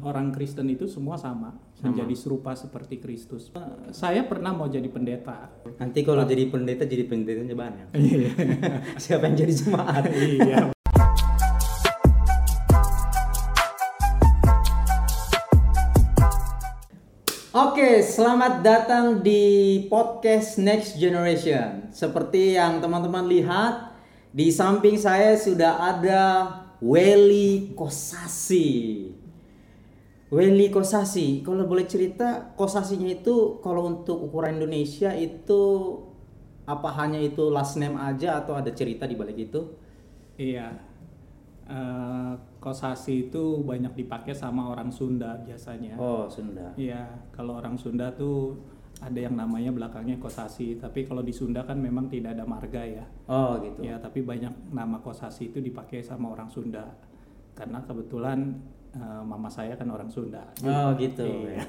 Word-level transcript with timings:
orang 0.00 0.32
Kristen 0.32 0.64
itu 0.72 0.88
semua 0.88 1.20
sama, 1.20 1.52
menjadi 1.84 2.14
serupa 2.16 2.56
seperti 2.56 2.96
Kristus. 3.00 3.52
Eh, 3.52 3.92
Saya 3.92 4.24
pernah 4.24 4.56
mau 4.56 4.68
jadi 4.68 4.88
pendeta. 4.88 5.52
Nanti 5.76 6.00
kalau 6.00 6.24
jadi 6.24 6.48
pendeta 6.48 6.88
jadi 6.88 7.04
pendetanya 7.04 7.56
banyak. 7.56 7.86
Siapa 9.02 9.28
yang 9.28 9.36
jadi 9.36 9.52
jemaat? 9.52 10.04
iya. 10.16 10.72
Oke, 17.50 18.00
selamat 18.06 18.62
datang 18.62 19.20
di 19.20 19.84
podcast 19.90 20.56
Next 20.56 20.96
Generation. 20.96 21.92
Seperti 21.92 22.56
yang 22.56 22.78
teman-teman 22.80 23.26
lihat, 23.26 23.90
di 24.30 24.54
samping 24.54 24.94
saya 24.94 25.34
sudah 25.34 25.98
ada 25.98 26.24
Weli 26.80 27.74
Kosasi. 27.76 29.19
Weli 30.30 30.70
Kosasi, 30.70 31.42
kalau 31.42 31.66
boleh 31.66 31.90
cerita, 31.90 32.54
Kosasinya 32.54 33.10
itu 33.10 33.58
kalau 33.58 33.90
untuk 33.90 34.30
ukuran 34.30 34.62
Indonesia 34.62 35.10
itu 35.10 35.62
apa 36.70 36.86
hanya 37.02 37.18
itu 37.18 37.50
last 37.50 37.82
name 37.82 37.98
aja 37.98 38.38
atau 38.38 38.54
ada 38.54 38.70
cerita 38.70 39.10
di 39.10 39.18
balik 39.18 39.50
itu? 39.50 39.74
Iya. 40.38 40.70
Eh, 41.70 42.32
kosasi 42.58 43.30
itu 43.30 43.62
banyak 43.62 43.94
dipakai 43.94 44.34
sama 44.34 44.74
orang 44.74 44.90
Sunda 44.90 45.38
biasanya. 45.38 45.94
Oh, 45.98 46.26
Sunda. 46.26 46.74
Iya, 46.74 47.06
kalau 47.30 47.62
orang 47.62 47.78
Sunda 47.78 48.10
tuh 48.10 48.58
ada 48.98 49.14
yang 49.14 49.38
namanya 49.38 49.70
belakangnya 49.70 50.18
kosasi, 50.18 50.82
tapi 50.82 51.06
kalau 51.06 51.22
di 51.22 51.30
Sunda 51.30 51.62
kan 51.62 51.78
memang 51.78 52.10
tidak 52.10 52.34
ada 52.34 52.42
marga 52.42 52.82
ya. 52.82 53.06
Oh, 53.30 53.54
gitu. 53.62 53.86
Ya, 53.86 54.02
tapi 54.02 54.26
banyak 54.26 54.50
nama 54.74 54.98
kosasi 54.98 55.54
itu 55.54 55.62
dipakai 55.62 56.02
sama 56.02 56.34
orang 56.34 56.50
Sunda. 56.50 56.90
Karena 57.54 57.86
kebetulan 57.86 58.58
eh, 58.94 59.22
mama 59.22 59.48
saya 59.50 59.74
kan 59.74 59.88
orang 59.90 60.08
Sunda. 60.10 60.46
Oh, 60.62 60.94
gitu. 60.98 61.26
Iya. 61.26 61.62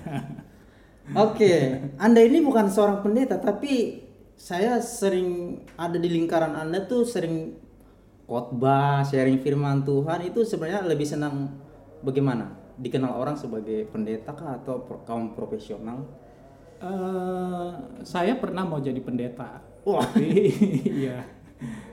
Oke, 1.25 1.53
Anda 1.97 2.21
ini 2.21 2.39
bukan 2.45 2.69
seorang 2.69 3.01
pendeta, 3.01 3.41
tapi 3.41 4.05
saya 4.37 4.77
sering 4.81 5.61
ada 5.77 5.97
di 5.97 6.09
lingkaran 6.09 6.53
Anda 6.53 6.85
tuh 6.85 7.05
sering 7.05 7.57
khotbah, 8.29 9.03
sharing 9.03 9.41
firman 9.43 9.83
Tuhan 9.83 10.23
itu 10.29 10.45
sebenarnya 10.45 10.87
lebih 10.87 11.03
senang 11.03 11.57
bagaimana? 12.05 12.53
Dikenal 12.79 13.17
orang 13.17 13.35
sebagai 13.35 13.85
pendeta 13.91 14.31
kah 14.31 14.61
atau 14.61 14.81
kaum 15.03 15.35
profesional? 15.35 16.05
Eh, 16.81 17.69
saya 18.01 18.33
pernah 18.39 18.65
mau 18.65 18.81
jadi 18.81 18.97
pendeta. 19.01 19.61
Wah. 19.85 20.05
Iya. 21.01 21.21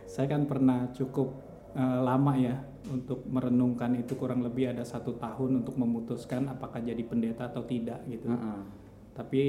Saya 0.09 0.25
kan 0.33 0.49
pernah 0.49 0.89
cukup 0.97 1.48
eh, 1.75 2.01
lama 2.01 2.33
ya 2.37 2.57
untuk 2.89 3.27
merenungkan 3.29 3.93
itu 4.01 4.17
kurang 4.17 4.41
lebih 4.41 4.73
ada 4.73 4.85
satu 4.87 5.17
tahun 5.21 5.65
untuk 5.65 5.77
memutuskan 5.77 6.49
apakah 6.49 6.81
jadi 6.81 7.01
pendeta 7.05 7.53
atau 7.53 7.65
tidak 7.67 8.01
gitu. 8.09 8.31
Heeh. 8.33 8.89
Tapi 9.19 9.43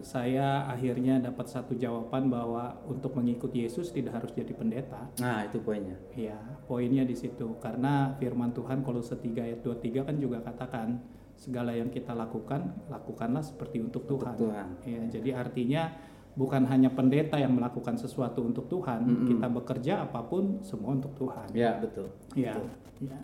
saya 0.00 0.64
akhirnya 0.64 1.20
dapat 1.20 1.44
satu 1.44 1.76
jawaban 1.76 2.32
bahwa 2.32 2.80
untuk 2.88 3.20
mengikuti 3.20 3.68
Yesus 3.68 3.92
tidak 3.92 4.16
harus 4.16 4.32
jadi 4.32 4.48
pendeta. 4.56 5.12
Nah, 5.20 5.44
itu 5.44 5.60
poinnya. 5.60 6.00
Iya, 6.16 6.40
poinnya 6.64 7.04
di 7.04 7.12
situ. 7.12 7.60
Karena 7.60 8.16
firman 8.16 8.56
Tuhan 8.56 8.80
Kolose 8.80 9.20
3 9.20 9.44
ayat 9.44 9.60
23 9.60 10.08
kan 10.08 10.16
juga 10.16 10.40
katakan 10.40 11.04
segala 11.36 11.76
yang 11.76 11.92
kita 11.92 12.16
lakukan, 12.16 12.88
lakukanlah 12.88 13.44
seperti 13.44 13.84
untuk 13.84 14.08
Tuhan. 14.08 14.40
Tuhan. 14.40 14.68
Iya, 14.88 15.02
jadi 15.20 15.30
artinya 15.36 15.92
bukan 16.38 16.62
hanya 16.70 16.94
pendeta 16.94 17.36
yang 17.36 17.54
melakukan 17.58 17.98
sesuatu 17.98 18.40
untuk 18.46 18.70
Tuhan, 18.70 19.26
kita 19.26 19.46
bekerja 19.50 20.06
apa 20.06 20.22
pun 20.24 20.62
semua 20.62 20.94
untuk 20.94 21.12
Tuhan. 21.18 21.50
Ya, 21.52 21.78
betul. 21.82 22.10
Iya. 22.38 22.54
Iya. 23.02 23.18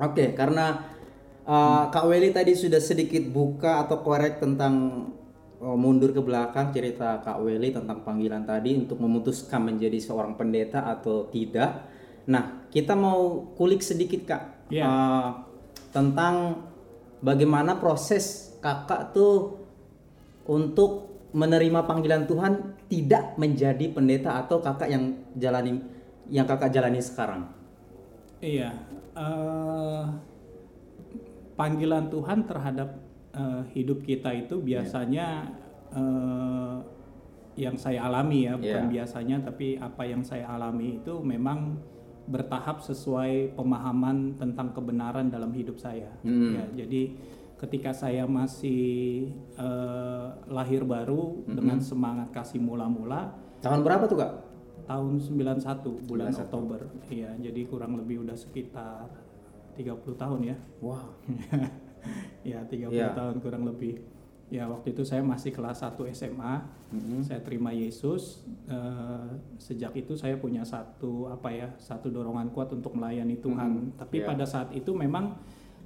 Oke, 0.00 0.34
karena 0.34 0.90
uh, 1.46 1.88
Kak 1.92 2.04
Weli 2.10 2.34
tadi 2.34 2.56
sudah 2.56 2.82
sedikit 2.82 3.22
buka 3.30 3.86
atau 3.86 4.02
korek 4.02 4.42
tentang 4.42 5.06
uh, 5.60 5.78
mundur 5.78 6.10
ke 6.10 6.20
belakang 6.24 6.74
cerita 6.74 7.20
Kak 7.22 7.38
Weli 7.44 7.70
tentang 7.70 8.02
panggilan 8.02 8.42
tadi 8.42 8.74
untuk 8.74 8.98
memutuskan 8.98 9.62
menjadi 9.62 10.00
seorang 10.00 10.34
pendeta 10.34 10.88
atau 10.88 11.28
tidak. 11.30 11.86
Nah, 12.26 12.66
kita 12.68 12.98
mau 12.98 13.52
kulik 13.54 13.80
sedikit 13.84 14.26
Kak 14.26 14.42
Iya. 14.70 14.84
uh, 14.86 15.28
tentang 15.90 16.66
bagaimana 17.20 17.78
proses 17.78 18.54
Kakak 18.60 19.16
tuh 19.16 19.56
untuk 20.46 21.10
menerima 21.30 21.86
panggilan 21.86 22.26
Tuhan 22.26 22.52
tidak 22.90 23.38
menjadi 23.38 23.86
pendeta 23.94 24.42
atau 24.42 24.58
Kakak 24.58 24.90
yang 24.90 25.14
jalani 25.38 25.78
yang 26.30 26.46
Kakak 26.46 26.70
jalani 26.74 26.98
sekarang. 27.02 27.46
Iya, 28.40 28.72
eh, 29.14 30.02
panggilan 31.54 32.08
Tuhan 32.08 32.48
terhadap 32.48 32.88
eh, 33.30 33.62
hidup 33.76 34.02
kita 34.02 34.34
itu 34.34 34.58
biasanya 34.58 35.54
eh, 35.94 36.76
yang 37.58 37.76
saya 37.76 38.08
alami 38.08 38.48
ya, 38.48 38.54
bukan 38.56 38.88
Iya. 38.88 38.94
biasanya, 39.04 39.36
tapi 39.44 39.76
apa 39.76 40.02
yang 40.06 40.24
saya 40.24 40.48
alami 40.48 41.02
itu 41.02 41.20
memang 41.20 41.76
bertahap 42.30 42.78
sesuai 42.80 43.58
pemahaman 43.58 44.38
tentang 44.38 44.70
kebenaran 44.70 45.28
dalam 45.28 45.50
hidup 45.50 45.76
saya. 45.76 46.08
Hmm. 46.22 46.54
Ya, 46.56 46.86
jadi 46.86 47.18
ketika 47.60 47.92
saya 47.92 48.24
masih 48.24 49.28
eh, 49.54 50.26
lahir 50.48 50.80
baru 50.82 51.44
dengan 51.44 51.76
semangat 51.78 52.32
kasih 52.32 52.56
mula-mula, 52.58 53.36
Tahun 53.60 53.84
berapa 53.84 54.08
tuh 54.08 54.16
Kak? 54.16 54.32
tahun 54.88 55.20
91 55.22 56.08
bulan 56.08 56.32
Oktober. 56.34 56.88
Iya, 57.06 57.36
jadi 57.38 57.62
kurang 57.68 57.94
lebih 57.94 58.24
udah 58.26 58.34
sekitar 58.34 59.06
30 59.78 60.16
tahun 60.16 60.40
ya. 60.50 60.56
Wow. 60.82 61.14
ya, 62.50 62.64
30 62.66 62.90
Iya. 62.90 63.12
tahun 63.14 63.38
kurang 63.38 63.68
lebih. 63.68 64.02
Ya, 64.50 64.66
waktu 64.66 64.90
itu 64.90 65.06
saya 65.06 65.22
masih 65.22 65.54
kelas 65.54 65.86
1 65.86 66.10
SMA. 66.10 66.66
Saya 67.22 67.38
terima 67.38 67.70
Yesus. 67.70 68.42
Eh, 68.66 69.30
sejak 69.62 69.94
itu 69.94 70.18
saya 70.18 70.34
punya 70.34 70.66
satu 70.66 71.30
apa 71.30 71.54
ya, 71.54 71.70
satu 71.78 72.10
dorongan 72.10 72.50
kuat 72.50 72.74
untuk 72.74 72.98
melayani 72.98 73.38
Tuhan. 73.38 73.94
Tapi 73.94 74.24
Iya. 74.24 74.26
pada 74.26 74.42
saat 74.42 74.74
itu 74.74 74.90
memang 74.90 75.38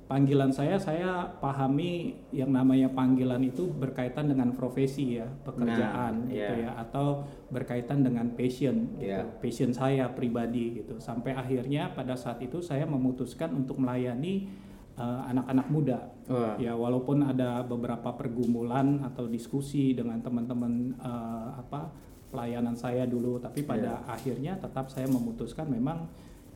panggilan 0.05 0.53
saya 0.53 0.77
saya 0.77 1.25
pahami 1.41 2.13
yang 2.29 2.53
namanya 2.53 2.93
panggilan 2.93 3.41
itu 3.41 3.73
berkaitan 3.73 4.29
dengan 4.29 4.53
profesi 4.53 5.17
ya, 5.17 5.29
pekerjaan 5.45 6.29
Nah, 6.29 6.31
gitu 6.31 6.55
iya. 6.61 6.69
ya 6.69 6.71
atau 6.85 7.25
berkaitan 7.49 8.05
dengan 8.05 8.29
passion 8.37 9.01
gitu. 9.01 9.09
Iya. 9.09 9.25
Passion 9.41 9.73
saya 9.73 10.13
pribadi 10.13 10.85
gitu. 10.85 11.01
Sampai 11.01 11.33
akhirnya 11.33 11.89
pada 11.97 12.15
saat 12.15 12.41
itu 12.45 12.61
saya 12.61 12.85
memutuskan 12.85 13.57
untuk 13.57 13.81
melayani 13.81 14.49
eh, 14.97 15.21
anak-anak 15.33 15.67
muda. 15.73 15.99
Wah. 16.29 16.57
Ya 16.61 16.77
walaupun 16.77 17.25
ada 17.25 17.65
beberapa 17.65 18.13
pergumulan 18.13 19.01
atau 19.09 19.25
diskusi 19.25 19.97
dengan 19.97 20.21
teman-teman 20.21 20.93
eh, 21.01 21.49
apa 21.65 21.89
pelayanan 22.29 22.75
saya 22.75 23.07
dulu, 23.07 23.39
tapi 23.39 23.63
pada 23.63 24.03
akhirnya 24.11 24.59
tetap 24.59 24.91
saya 24.91 25.07
memutuskan 25.07 25.71
memang 25.71 26.11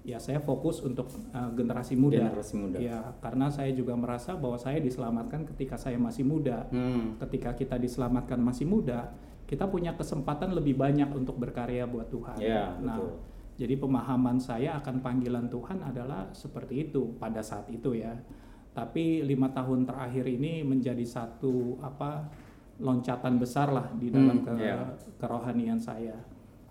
ya 0.08 0.16
saya 0.16 0.40
fokus 0.40 0.80
untuk 0.80 1.12
eh, 1.12 1.50
generasi 1.52 1.92
muda. 1.92 2.32
Generasi 2.32 2.54
muda. 2.56 2.80
Ya 2.80 3.12
karena 3.20 3.52
saya 3.52 3.68
juga 3.70 3.92
merasa 3.92 4.32
bahwa 4.32 4.56
saya 4.56 4.80
diselamatkan 4.80 5.44
ketika 5.52 5.76
saya 5.76 6.00
masih 6.00 6.24
muda. 6.24 6.64
Hmm. 6.72 7.20
Ketika 7.20 7.52
kita 7.52 7.76
diselamatkan 7.76 8.40
masih 8.40 8.64
muda, 8.64 9.12
kita 9.44 9.68
punya 9.68 9.92
kesempatan 9.92 10.56
lebih 10.56 10.80
banyak 10.80 11.12
untuk 11.12 11.36
berkarya 11.36 11.84
buat 11.84 12.08
Tuhan. 12.08 12.40
Ya, 12.40 12.72
nah, 12.80 12.96
betul. 12.96 13.20
jadi 13.56 13.74
pemahaman 13.76 14.40
saya 14.40 14.80
akan 14.80 15.00
panggilan 15.00 15.48
Tuhan 15.48 15.84
adalah 15.84 16.32
seperti 16.32 16.88
itu 16.88 17.12
pada 17.20 17.44
saat 17.44 17.68
itu 17.68 17.92
ya. 17.92 18.16
Tapi 18.72 19.20
lima 19.24 19.52
tahun 19.52 19.84
terakhir 19.84 20.24
ini 20.24 20.64
menjadi 20.64 21.02
satu 21.04 21.76
apa 21.80 22.28
loncatan 22.78 23.36
besar 23.36 23.74
lah 23.74 23.90
di 23.98 24.08
dalam 24.08 24.40
Hmm, 24.40 24.46
ke- 24.46 24.56
iya. 24.62 24.94
kerohanian 25.18 25.76
saya. 25.76 26.14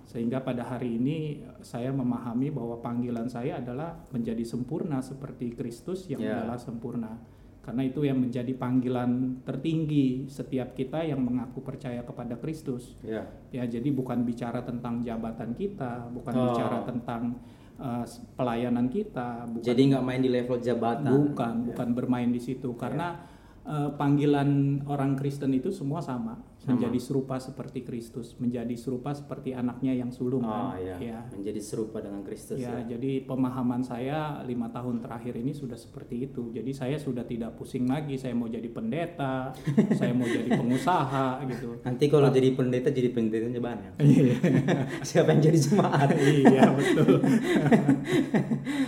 Sehingga 0.07 0.40
pada 0.40 0.63
hari 0.63 0.95
ini 0.95 1.44
saya 1.59 1.91
memahami 1.91 2.47
bahwa 2.47 2.79
panggilan 2.79 3.28
saya 3.28 3.59
adalah 3.59 4.07
menjadi 4.09 4.40
sempurna 4.41 5.03
seperti 5.03 5.51
Kristus 5.51 6.07
yang 6.07 6.23
Ya. 6.23 6.40
adalah 6.40 6.56
sempurna. 6.56 7.19
Karena 7.59 7.84
itu 7.84 8.07
yang 8.07 8.16
menjadi 8.16 8.56
panggilan 8.56 9.44
tertinggi 9.44 10.24
setiap 10.31 10.71
kita 10.71 11.04
yang 11.04 11.19
mengaku 11.19 11.59
percaya 11.59 12.00
kepada 12.00 12.39
Kristus. 12.39 12.95
Ya. 13.04 13.27
Ya, 13.51 13.68
jadi 13.68 13.92
bukan 13.92 14.24
bicara 14.24 14.63
tentang 14.63 15.04
jabatan 15.04 15.51
kita, 15.51 16.07
bukan 16.07 16.31
Oh. 16.31 16.44
bicara 16.56 16.88
tentang 16.88 17.36
uh, 17.75 18.07
pelayanan 18.39 18.88
kita, 18.88 19.44
bukan 19.45 19.68
Jadi 19.68 19.81
nggak 19.92 20.06
main 20.07 20.24
di 20.24 20.31
level 20.31 20.57
jabatan. 20.63 21.12
bukan, 21.12 21.53
bukan 21.68 21.88
bermain 21.92 22.31
di 22.31 22.39
situ 22.39 22.71
karena 22.80 23.19
uh, 23.68 23.92
panggilan 23.94 24.81
orang 24.88 25.14
Kristen 25.14 25.52
itu 25.52 25.69
semua 25.69 26.00
sama, 26.00 26.40
menjadi 26.68 27.00
serupa 27.00 27.40
seperti 27.40 27.80
Kristus, 27.80 28.36
menjadi 28.36 28.75
serupa 28.75 29.16
seperti 29.16 29.56
anaknya 29.56 29.96
yang 29.96 30.12
sulung 30.12 30.44
Oh 30.44 30.75
kan. 30.75 30.75
ya. 30.84 31.00
Ya. 31.00 31.19
Menjadi 31.31 31.64
serupa 31.64 32.04
dengan 32.04 32.28
Kristus. 32.28 32.60
Ya, 32.60 32.75
Ya. 32.75 32.96
jadi 32.96 33.24
pemahaman 33.24 33.80
saya 33.80 34.44
lima 34.44 34.68
tahun 34.68 35.00
terakhir 35.00 35.40
ini 35.40 35.56
sudah 35.56 35.80
seperti 35.80 36.28
itu. 36.28 36.52
Jadi 36.52 36.68
saya 36.75 37.00
sudah 37.00 37.24
tidak 37.24 37.56
pusing 37.56 37.88
lagi. 37.88 38.19
Saya 38.19 38.36
mau 38.36 38.52
jadi 38.52 38.68
pendeta, 38.68 39.56
saya 40.00 40.12
mau 40.12 40.28
jadi 40.28 40.60
pengusaha 40.60 41.40
gitu. 41.48 41.80
Nanti 41.88 42.06
kalau 42.12 42.28
jadi 42.28 42.52
pendeta 42.52 42.92
jadi 42.92 43.16
pendetanya 43.16 43.62
banyak. 43.63 43.92
Iya. 44.04 44.36
Siapa 45.08 45.31
yang 45.31 45.44
jadi 45.44 45.60
jemaat? 45.62 46.10
iya 46.20 46.68
betul 46.74 47.20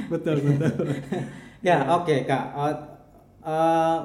betul 0.10 0.38
betul 0.44 0.88
ya 1.62 1.78
oke 1.96 2.16
kak. 2.25 2.44
Uh, 2.56 2.75
uh, 3.44 3.98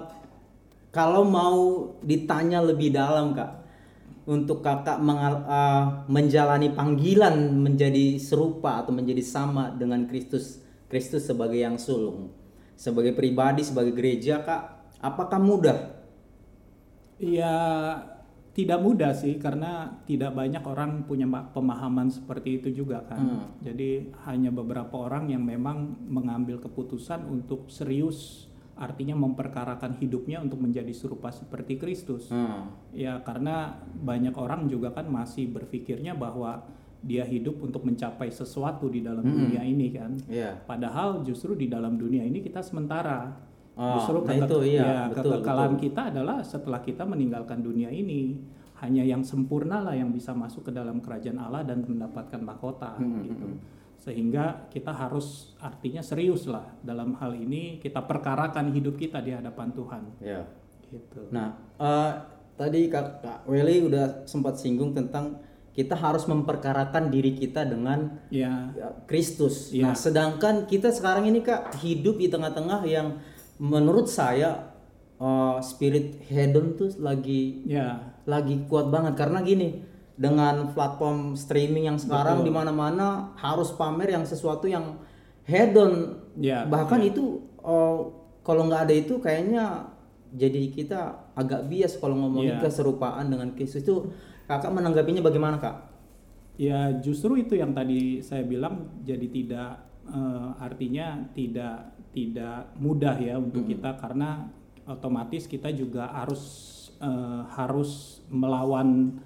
kalau 0.95 1.27
mau 1.27 1.91
ditanya 2.07 2.63
lebih 2.63 2.95
dalam 2.95 3.35
kak, 3.35 3.67
untuk 4.25 4.65
kakak 4.65 5.03
mengal- 5.05 5.45
uh, 5.45 6.07
menjalani 6.09 6.73
panggilan 6.73 7.61
menjadi 7.61 8.17
serupa 8.17 8.81
atau 8.81 8.95
menjadi 8.95 9.21
sama 9.21 9.75
dengan 9.75 10.09
Kristus, 10.09 10.65
Kristus 10.89 11.29
sebagai 11.29 11.61
yang 11.61 11.77
sulung, 11.77 12.33
sebagai 12.79 13.13
pribadi, 13.13 13.67
sebagai 13.67 13.93
gereja 13.93 14.41
kak, 14.41 14.95
apakah 15.03 15.37
mudah? 15.43 15.79
Ya 17.21 17.53
tidak 18.55 18.81
mudah 18.81 19.13
sih 19.13 19.37
karena 19.43 19.99
tidak 20.07 20.31
banyak 20.31 20.63
orang 20.63 21.05
punya 21.05 21.27
ma- 21.27 21.51
pemahaman 21.51 22.09
seperti 22.09 22.63
itu 22.63 22.71
juga 22.71 23.03
kan. 23.05 23.19
Hmm. 23.19 23.47
Jadi 23.61 24.15
hanya 24.31 24.55
beberapa 24.55 25.05
orang 25.05 25.29
yang 25.29 25.43
memang 25.43 25.99
mengambil 26.07 26.63
keputusan 26.63 27.27
untuk 27.27 27.69
serius 27.69 28.49
artinya 28.75 29.15
memperkarakan 29.15 30.03
hidupnya 30.03 30.43
untuk 30.43 30.59
menjadi 30.59 30.91
serupa 30.91 31.31
seperti 31.31 31.79
Kristus. 31.79 32.27
Hmm. 32.29 32.75
Ya 32.91 33.23
karena 33.23 33.79
banyak 34.03 34.35
orang 34.35 34.67
juga 34.67 34.91
kan 34.91 35.07
masih 35.07 35.47
berpikirnya 35.49 36.15
bahwa 36.15 36.67
dia 37.05 37.23
hidup 37.23 37.61
untuk 37.61 37.85
mencapai 37.85 38.33
sesuatu 38.33 38.89
di 38.89 39.05
dalam 39.05 39.23
dunia 39.23 39.61
ini 39.61 39.93
kan. 39.93 40.17
Iya. 40.27 40.57
Padahal 40.65 41.21
justru 41.23 41.53
di 41.53 41.69
dalam 41.69 41.95
dunia 41.95 42.25
ini 42.25 42.41
kita 42.41 42.65
sementara. 42.65 43.29
Oh, 43.75 43.99
justru 43.99 44.23
nah 44.23 44.39
keke- 44.39 44.47
itu 44.47 44.59
iya, 44.71 44.83
ya, 44.87 45.01
betul, 45.11 45.35
kekekalan 45.35 45.75
kita 45.77 46.03
adalah 46.15 46.39
setelah 46.41 46.81
kita 46.81 47.03
meninggalkan 47.05 47.61
dunia 47.61 47.91
ini. 47.91 48.39
Hanya 48.81 49.07
yang 49.07 49.23
sempurna 49.23 49.81
lah 49.81 49.95
yang 49.95 50.11
bisa 50.11 50.35
masuk 50.35 50.67
ke 50.67 50.73
dalam 50.75 50.99
kerajaan 50.99 51.39
Allah 51.39 51.63
dan 51.63 51.85
mendapatkan 51.85 52.41
mahkota 52.41 52.99
Hmm, 52.99 53.23
gitu. 53.23 53.47
Sehingga 54.05 54.69
kita 54.69 54.93
harus 54.93 55.57
artinya 55.65 56.05
serius 56.05 56.45
lah 56.45 56.77
dalam 56.85 57.17
hal 57.17 57.33
ini 57.33 57.81
kita 57.81 58.05
perkarakan 58.05 58.69
hidup 58.69 59.01
kita 59.01 59.25
di 59.25 59.33
hadapan 59.33 59.73
Tuhan. 59.73 60.03
Iya. 60.21 60.45
Gitu. 60.93 61.33
Nah, 61.33 61.57
eh, 61.81 62.13
tadi 62.61 62.93
Kak, 62.93 63.25
Kak 63.25 63.39
Welly 63.49 63.89
udah 63.89 64.29
sempat 64.29 64.61
singgung 64.61 64.93
tentang 64.93 65.41
kita 65.73 65.97
harus 65.97 66.29
memperkarakan 66.29 67.09
diri 67.09 67.33
kita 67.33 67.65
dengan 67.65 68.23
Ya, 68.29 68.71
ya, 68.77 68.93
Kristus. 69.09 69.73
Iya. 69.73 69.91
Nah, 69.91 69.95
sedangkan 69.97 70.69
kita 70.69 70.93
sekarang 70.93 71.25
ini 71.25 71.41
Kak 71.41 71.81
hidup 71.81 72.21
di 72.21 72.29
tengah-tengah 72.29 72.85
yang 72.85 73.25
menurut 73.57 74.05
saya 74.13 74.69
eh, 75.17 75.57
spirit 75.65 76.21
hedon 76.29 76.77
tuh 76.77 76.93
lagi 77.01 77.65
ya, 77.65 78.21
lagi 78.29 78.69
kuat 78.69 78.93
banget 78.93 79.17
karena 79.17 79.41
gini 79.41 79.94
dengan 80.15 80.71
platform 80.71 81.35
streaming 81.35 81.91
yang 81.91 81.99
sekarang 81.99 82.47
di 82.47 82.51
mana-mana 82.51 83.35
harus 83.35 83.75
pamer 83.75 84.15
yang 84.15 84.23
sesuatu 84.23 84.71
yang 84.71 84.95
hedon 85.43 86.23
ya. 86.39 86.63
bahkan 86.71 87.03
itu 87.03 87.43
oh, 87.61 88.15
kalau 88.47 88.71
nggak 88.71 88.87
ada 88.87 88.95
itu 88.95 89.19
kayaknya 89.19 89.91
jadi 90.35 90.71
kita 90.71 91.01
agak 91.35 91.67
bias 91.71 91.99
kalau 91.99 92.19
ngomongin 92.19 92.59
Iya. 92.59 92.63
keserupaan 92.67 93.31
dengan 93.31 93.55
Kristus 93.55 93.83
itu 93.87 94.11
kakak 94.51 94.71
menanggapinya 94.75 95.23
bagaimana 95.23 95.63
kak? 95.63 95.95
Ya 96.55 96.91
justru 97.03 97.39
itu 97.39 97.59
yang 97.59 97.75
tadi 97.75 98.23
saya 98.23 98.47
bilang 98.47 99.03
jadi 99.03 99.27
tidak 99.27 99.71
eh, 100.07 100.49
artinya 100.63 101.23
tidak 101.35 101.95
tidak 102.15 102.71
mudah 102.79 103.19
ya 103.19 103.39
untuk 103.39 103.67
kita 103.67 103.99
karena 103.99 104.47
otomatis 104.87 105.51
kita 105.51 105.71
juga 105.75 106.07
harus 106.11 106.43
eh, 107.03 107.43
harus 107.55 108.23
melawan 108.31 109.19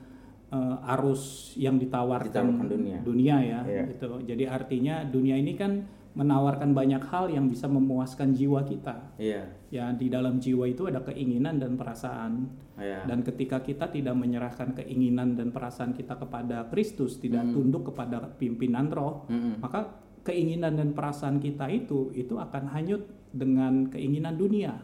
eh, 0.49 0.93
arus 0.97 1.53
yang 1.55 1.77
ditawarkan, 1.77 2.33
Ditawarkan 2.33 2.69
dunia. 3.05 3.37
ya 3.39 3.61
Iya. 3.63 3.83
gitu. 3.93 4.21
Jadi 4.23 4.45
artinya 4.45 5.05
dunia 5.05 5.37
ini 5.37 5.53
kan 5.53 5.85
menawarkan 6.13 6.75
banyak 6.75 7.05
hal 7.07 7.31
yang 7.31 7.47
bisa 7.47 7.69
memuaskan 7.69 8.35
jiwa 8.35 8.65
kita. 8.65 9.15
Iya, 9.17 9.55
Ya 9.69 9.93
di 9.93 10.09
dalam 10.09 10.41
jiwa 10.41 10.65
itu 10.67 10.89
ada 10.89 11.05
keinginan 11.05 11.61
dan 11.61 11.77
perasaan. 11.77 12.49
iya, 12.75 13.05
Dan 13.05 13.21
ketika 13.23 13.61
kita 13.61 13.87
tidak 13.87 14.17
menyerahkan 14.17 14.73
keinginan 14.75 15.37
dan 15.37 15.53
perasaan 15.53 15.93
kita 15.93 16.17
kepada 16.17 16.67
Kristus, 16.73 17.21
tidak 17.21 17.45
tunduk 17.53 17.93
kepada 17.93 18.25
pimpinan 18.35 18.89
roh, 18.89 19.29
Mm-mm. 19.29 19.61
maka 19.61 20.01
keinginan 20.25 20.75
dan 20.75 20.91
perasaan 20.91 21.39
kita 21.39 21.69
itu 21.69 22.11
itu 22.13 22.35
akan 22.35 22.73
hanyut 22.73 23.05
dengan 23.31 23.87
keinginan 23.87 24.35
dunia. 24.35 24.75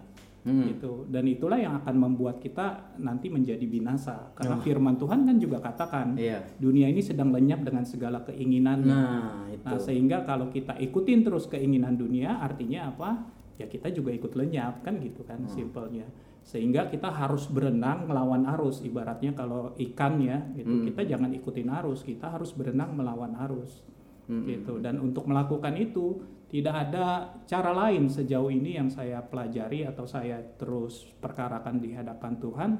Mm. 0.44 0.76
Gitu. 0.76 1.08
Dan 1.08 1.24
itulah 1.24 1.56
yang 1.56 1.80
akan 1.80 1.96
membuat 1.96 2.36
kita 2.36 2.96
nanti 3.00 3.32
menjadi 3.32 3.64
binasa. 3.64 4.28
Karena 4.36 4.60
firman 4.60 5.00
Tuhan 5.00 5.24
kan 5.24 5.36
juga 5.40 5.56
katakan, 5.64 6.20
iya. 6.20 6.44
dunia 6.60 6.84
ini 6.92 7.00
sedang 7.00 7.32
lenyap 7.32 7.64
dengan 7.64 7.88
segala 7.88 8.20
keinginan. 8.28 8.84
Nah 8.84 9.48
itu, 9.48 9.64
Nah, 9.64 9.80
sehingga 9.80 10.28
kalau 10.28 10.52
kita 10.52 10.76
ikutin 10.76 11.24
terus 11.24 11.48
keinginan 11.48 11.96
dunia, 11.96 12.44
artinya 12.44 12.92
apa? 12.92 13.24
Ya 13.56 13.64
kita 13.64 13.88
juga 13.88 14.12
ikut 14.12 14.36
lenyap 14.36 14.84
kan 14.84 15.00
gitu 15.00 15.24
kan 15.24 15.48
simpelnya. 15.48 16.04
Sehingga 16.44 16.92
kita 16.92 17.08
harus 17.08 17.48
berenang 17.48 18.04
melawan 18.04 18.44
arus. 18.52 18.84
Ibaratnya 18.84 19.32
kalau 19.32 19.72
ikan 19.80 20.20
ya, 20.20 20.44
itu 20.60 20.92
kita 20.92 21.08
jangan 21.08 21.32
ikutin 21.32 21.72
arus, 21.80 22.04
kita 22.04 22.28
harus 22.28 22.52
berenang 22.52 22.92
melawan 22.92 23.32
arus. 23.48 23.80
Gitu. 24.28 24.76
Dan 24.84 25.00
untuk 25.00 25.24
melakukan 25.24 25.72
itu 25.80 26.20
tidak 26.54 26.74
ada 26.86 27.06
cara 27.50 27.74
lain 27.74 28.06
sejauh 28.06 28.46
ini 28.46 28.78
yang 28.78 28.86
saya 28.86 29.18
pelajari 29.18 29.82
atau 29.82 30.06
saya 30.06 30.38
terus 30.54 31.10
perkarakan 31.18 31.82
di 31.82 31.90
hadapan 31.90 32.38
Tuhan 32.38 32.70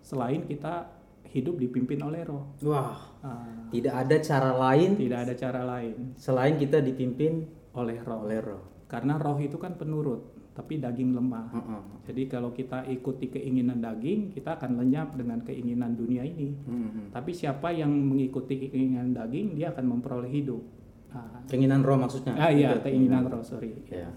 selain 0.00 0.48
kita 0.48 0.88
hidup 1.28 1.60
dipimpin 1.60 2.00
oleh 2.00 2.24
Roh. 2.24 2.56
wah, 2.64 2.96
Ah, 3.20 3.68
tidak 3.68 3.94
ada 4.00 4.16
cara 4.24 4.50
lain 4.56 4.96
tidak 4.96 5.28
ada 5.28 5.34
cara 5.36 5.60
lain 5.60 6.16
selain 6.16 6.56
kita 6.56 6.80
dipimpin 6.80 7.44
oleh 7.76 8.00
Roh. 8.00 8.24
oleh 8.24 8.40
Roh. 8.40 8.64
Karena 8.88 9.20
roh 9.20 9.36
itu 9.36 9.60
kan 9.60 9.76
penurut, 9.76 10.32
tapi 10.56 10.80
daging 10.80 11.12
lemah. 11.12 11.52
Heeh. 11.52 11.82
Jadi 12.08 12.22
kalau 12.24 12.56
kita 12.56 12.88
ikuti 12.88 13.28
keinginan 13.28 13.84
daging, 13.84 14.32
kita 14.32 14.56
akan 14.56 14.80
lenyap 14.80 15.12
dengan 15.12 15.44
keinginan 15.44 15.92
dunia 15.92 16.24
ini. 16.24 16.56
Mm-mm. 16.64 17.12
Tapi 17.12 17.36
siapa 17.36 17.68
yang 17.68 17.92
mengikuti 17.92 18.56
keinginan 18.56 19.12
daging, 19.12 19.52
dia 19.60 19.76
akan 19.76 19.84
memperoleh 19.92 20.32
hidup. 20.32 20.64
Ah, 21.08 21.40
Keinginan 21.48 21.80
Roh 21.80 21.96
maksudnya? 21.96 22.36
ah 22.36 22.52
iya, 22.52 22.76
Itu, 22.76 22.84
keinginan 22.84 23.24
roh, 23.26 23.40
sorry. 23.40 23.72
Ya, 23.88 24.12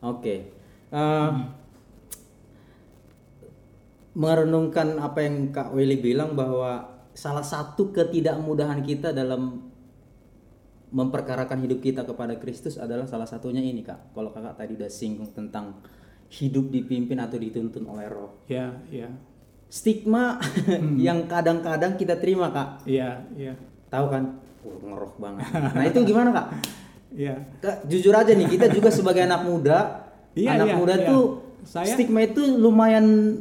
oke. 0.00 0.34
Eh, 0.90 1.30
merenungkan 4.16 4.98
apa 4.98 5.22
yang 5.22 5.54
Kak 5.54 5.70
Willy 5.70 6.00
bilang 6.02 6.34
bahwa 6.34 6.88
salah 7.14 7.44
satu 7.44 7.94
ketidakmudahan 7.94 8.82
kita 8.82 9.14
dalam 9.14 9.70
memperkarakan 10.90 11.62
hidup 11.62 11.78
kita 11.78 12.02
kepada 12.02 12.34
Kristus 12.42 12.74
adalah 12.74 13.06
salah 13.06 13.28
satunya 13.28 13.62
ini 13.62 13.86
Kak. 13.86 14.10
Kalau 14.10 14.34
Kakak 14.34 14.58
tadi 14.58 14.74
udah 14.74 14.90
singgung 14.90 15.30
tentang 15.30 15.78
hidup 16.30 16.70
dipimpin 16.74 17.18
atau 17.22 17.38
dituntun 17.38 17.86
oleh 17.86 18.10
Roh. 18.10 18.42
Ya, 18.50 18.74
ya, 18.90 19.06
Stigma 19.70 20.42
yang 21.06 21.30
kadang-kadang 21.30 21.94
kita 21.94 22.18
terima 22.18 22.50
Kak. 22.50 22.82
iya, 22.88 23.22
iya, 23.38 23.54
Tahu 23.86 24.06
kan? 24.10 24.24
Uh, 24.60 25.10
banget. 25.16 25.44
Nah, 25.50 25.84
itu 25.88 25.98
gimana 26.04 26.28
Kak? 26.32 26.46
iya. 27.22 27.36
Kak, 27.60 27.88
jujur 27.88 28.12
aja 28.12 28.32
nih, 28.32 28.48
kita 28.48 28.68
juga 28.68 28.92
sebagai 28.92 29.24
anak 29.24 29.42
muda, 29.44 30.08
Iya, 30.36 30.60
anak 30.60 30.68
iya, 30.70 30.76
muda 30.78 30.94
iya. 30.94 31.08
tuh 31.10 31.24
Saya- 31.66 31.92
stigma 31.92 32.22
itu 32.22 32.40
lumayan 32.56 33.36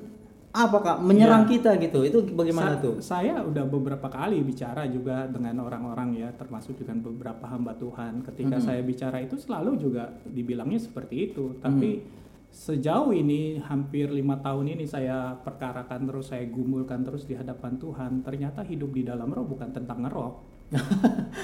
apa 0.49 0.81
kak, 0.81 0.97
menyerang 1.05 1.45
kita 1.45 1.77
gitu. 1.77 2.01
Itu 2.01 2.25
bagaimana 2.33 2.73
Sa- 2.75 2.81
tuh? 2.81 2.93
Saya 2.99 3.45
udah 3.45 3.69
beberapa 3.69 4.09
kali 4.09 4.41
bicara 4.41 4.89
juga 4.89 5.29
dengan 5.29 5.61
orang-orang 5.61 6.17
ya, 6.17 6.29
termasuk 6.33 6.73
dengan 6.81 7.05
beberapa 7.05 7.45
hamba 7.45 7.77
Tuhan. 7.77 8.25
Ketika 8.25 8.57
saya 8.57 8.81
bicara 8.81 9.21
itu 9.21 9.37
selalu 9.37 9.77
juga 9.77 10.09
dibilangnya 10.25 10.81
seperti 10.81 11.29
itu. 11.29 11.53
Tapi 11.61 12.01
sejauh 12.49 13.13
ini 13.13 13.61
hampir 13.61 14.09
lima 14.09 14.41
tahun 14.41 14.73
ini 14.73 14.89
saya 14.89 15.37
perkarakan 15.37 16.09
terus, 16.09 16.33
saya 16.33 16.49
gumulkan 16.49 17.05
terus 17.05 17.29
di 17.29 17.37
hadapan 17.37 17.77
Tuhan. 17.77 18.25
Ternyata 18.25 18.65
hidup 18.65 18.89
di 18.89 19.05
dalam 19.05 19.29
roh 19.29 19.45
bukan 19.45 19.69
tentang 19.69 20.01
ngeroh, 20.01 20.41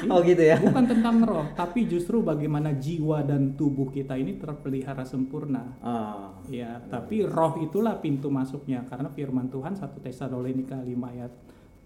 Oh 0.06 0.22
gitu 0.22 0.44
ya? 0.46 0.62
bukan 0.62 0.86
tentang 0.86 1.18
roh, 1.26 1.46
tapi 1.58 1.90
justru 1.90 2.22
bagaimana 2.22 2.78
jiwa 2.78 3.26
dan 3.26 3.58
tubuh 3.58 3.90
kita 3.90 4.14
ini 4.14 4.38
terpelihara 4.38 5.02
sempurna. 5.02 5.74
Ah, 5.82 6.30
Ya, 6.46 6.78
tapi 6.86 7.26
roh 7.26 7.58
itulah 7.58 7.98
pintu 7.98 8.30
masuknya 8.30 8.86
karena 8.86 9.10
firman 9.10 9.50
Tuhan 9.50 9.74
1 9.74 9.98
Tesalonika 10.06 10.78
5 10.78 10.86
ayat 11.10 11.34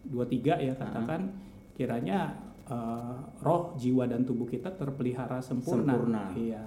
23 0.03 0.67
ya 0.67 0.73
katakan 0.75 1.31
kiranya 1.79 2.35
eh, 2.67 3.15
roh, 3.39 3.71
jiwa 3.79 4.03
dan 4.03 4.27
tubuh 4.27 4.43
kita 4.43 4.75
terpelihara 4.75 5.39
sempurna. 5.39 5.95
Sempurna. 5.95 6.23
Iya. 6.35 6.65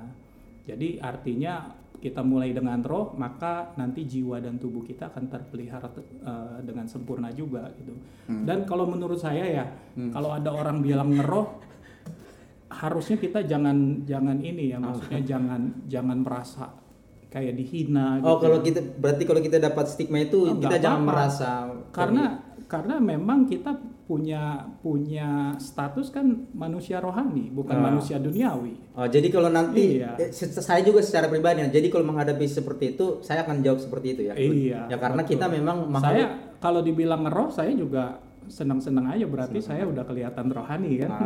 Jadi 0.65 0.97
artinya 1.05 1.82
kita 2.03 2.19
mulai 2.27 2.51
dengan 2.51 2.83
roh, 2.83 3.15
maka 3.15 3.71
nanti 3.79 4.03
jiwa 4.03 4.43
dan 4.43 4.59
tubuh 4.59 4.83
kita 4.83 5.15
akan 5.15 5.31
terpelihara 5.31 5.87
eh, 5.95 6.59
dengan 6.67 6.91
sempurna 6.91 7.31
juga 7.31 7.71
gitu. 7.79 7.95
Dan 8.27 8.67
kalau 8.67 8.91
menurut 8.91 9.23
saya 9.23 9.47
ya, 9.47 9.65
kalau 10.11 10.35
ada 10.35 10.51
orang 10.51 10.83
bilang 10.83 11.15
ngeroh 11.15 11.63
harusnya 12.73 13.21
kita 13.21 13.45
jangan 13.45 14.03
jangan 14.09 14.41
ini 14.41 14.73
ya 14.73 14.81
maksudnya 14.81 15.21
jangan 15.21 15.61
jangan 15.87 16.19
merasa 16.25 16.73
kayak 17.29 17.57
dihina 17.57 18.21
oh 18.21 18.37
gitu. 18.37 18.43
kalau 18.49 18.59
kita 18.65 18.81
berarti 18.97 19.23
kalau 19.29 19.41
kita 19.45 19.59
dapat 19.61 19.85
stigma 19.89 20.19
itu 20.25 20.39
Oh, 20.49 20.57
kita 20.57 20.77
jangan 20.81 21.03
merasa 21.05 21.51
karena 21.93 22.41
karena 22.69 22.97
memang 23.01 23.45
kita 23.45 23.77
punya 24.13 24.43
punya 24.85 25.57
status 25.57 26.13
kan 26.13 26.45
manusia 26.53 27.01
rohani 27.01 27.49
bukan 27.49 27.81
Ah. 27.81 27.89
manusia 27.89 28.21
duniawi 28.21 28.93
Oh, 28.93 29.09
jadi 29.09 29.33
kalau 29.33 29.49
nanti 29.49 30.05
Iya. 30.05 30.21
eh, 30.21 30.29
saya 30.37 30.85
juga 30.85 31.01
secara 31.01 31.25
pribadi, 31.27 31.65
jadi 31.65 31.89
kalau 31.89 32.05
menghadapi 32.05 32.45
seperti 32.45 32.93
itu, 32.93 33.25
saya 33.25 33.41
akan 33.41 33.65
jawab 33.65 33.81
seperti 33.81 34.07
itu 34.13 34.23
ya. 34.29 34.37
Iya, 34.37 34.81
Ya 34.87 34.97
karena 35.01 35.25
betul. 35.25 35.33
kita 35.33 35.49
memang 35.49 35.89
saya 35.97 36.29
menghadapi 36.29 36.61
kalau 36.61 36.85
dibilang 36.85 37.25
ngeroh 37.25 37.49
saya 37.49 37.73
juga 37.73 38.21
senang-senang 38.45 39.09
aja 39.09 39.25
berarti 39.25 39.65
saya 39.65 39.89
udah 39.89 40.05
kelihatan 40.05 40.53
rohani 40.53 41.01
kan 41.01 41.09
Nah, 41.09 41.25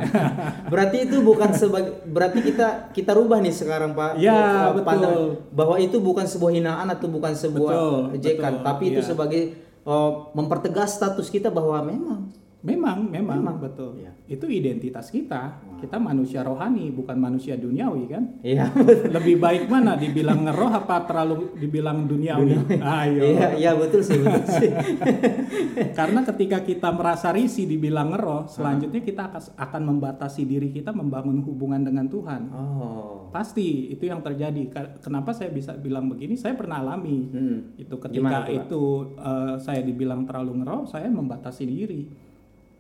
berarti 0.69 1.11
itu 1.11 1.19
bukan 1.21 1.50
sebagai 1.50 2.07
berarti 2.07 2.38
kita 2.45 2.95
kita 2.95 3.11
rubah 3.11 3.43
nih 3.43 3.50
sekarang 3.50 3.99
Pak. 3.99 4.21
Ya, 4.21 4.71
betul. 4.71 5.43
bahwa 5.50 5.75
itu 5.76 5.99
bukan 5.99 6.23
sebuah 6.23 6.52
hinaan 6.55 6.87
atau 6.87 7.11
bukan 7.11 7.35
sebuah 7.35 7.75
ejekan, 8.14 8.62
tapi 8.62 8.95
itu 8.95 9.02
iya. 9.02 9.09
sebagai 9.11 9.43
eh, 9.83 10.11
mempertegas 10.33 10.95
status 10.95 11.26
kita 11.26 11.50
bahwa 11.50 11.83
memang 11.83 12.31
memang 12.66 13.06
memang, 13.06 13.38
Memang. 13.38 13.56
betul 13.62 13.94
Iya. 13.96 14.11
itu 14.26 14.46
identitas 14.50 15.06
kita 15.08 15.42
kita 15.78 15.96
manusia 15.96 16.42
rohani 16.42 16.90
bukan 16.90 17.14
manusia 17.14 17.54
duniawi 17.54 18.11
kan 18.11 18.25
iya 18.42 18.66
lebih 19.14 19.38
baik 19.38 19.70
mana 19.70 19.94
dibilang 19.94 20.42
ngeroh 20.42 20.75
apa 20.75 21.06
terlalu 21.06 21.54
dibilang 21.54 22.04
duniawi 22.04 22.58
ayo 22.75 23.23
iya 23.23 23.49
iya 23.54 23.70
betul 23.73 24.02
sih 24.02 24.18
betul 24.18 24.44
sih. 24.50 24.70
Karena 25.99 26.25
ketika 26.25 26.61
kita 26.61 26.88
merasa 26.90 27.30
risih 27.30 27.64
dibilang 27.64 28.12
ngeroh, 28.12 28.49
selanjutnya 28.49 29.00
kita 29.00 29.28
akan 29.54 29.82
membatasi 29.87 30.44
diri 30.44 30.73
kita 30.73 30.92
membangun 30.92 31.44
hubungan 31.44 31.85
dengan 31.85 32.08
Tuhan. 32.08 32.49
Oh. 32.52 33.28
Pasti 33.28 33.92
itu 33.92 34.04
yang 34.04 34.20
terjadi. 34.20 34.73
Kenapa 35.00 35.32
saya 35.32 35.52
bisa 35.52 35.76
bilang 35.76 36.08
begini? 36.08 36.35
Saya 36.35 36.56
pernah 36.56 36.80
alami. 36.80 37.28
Hmm. 37.28 37.58
Itu 37.76 38.00
Gimana 38.00 38.44
ketika 38.44 38.49
tuh, 38.49 38.56
Pak? 38.56 38.64
itu 38.64 38.82
eh, 39.20 39.54
saya 39.61 39.80
dibilang 39.82 40.25
terlalu 40.25 40.64
ngeroh, 40.64 40.82
saya 40.88 41.08
membatasi 41.08 41.64
diri. 41.64 42.00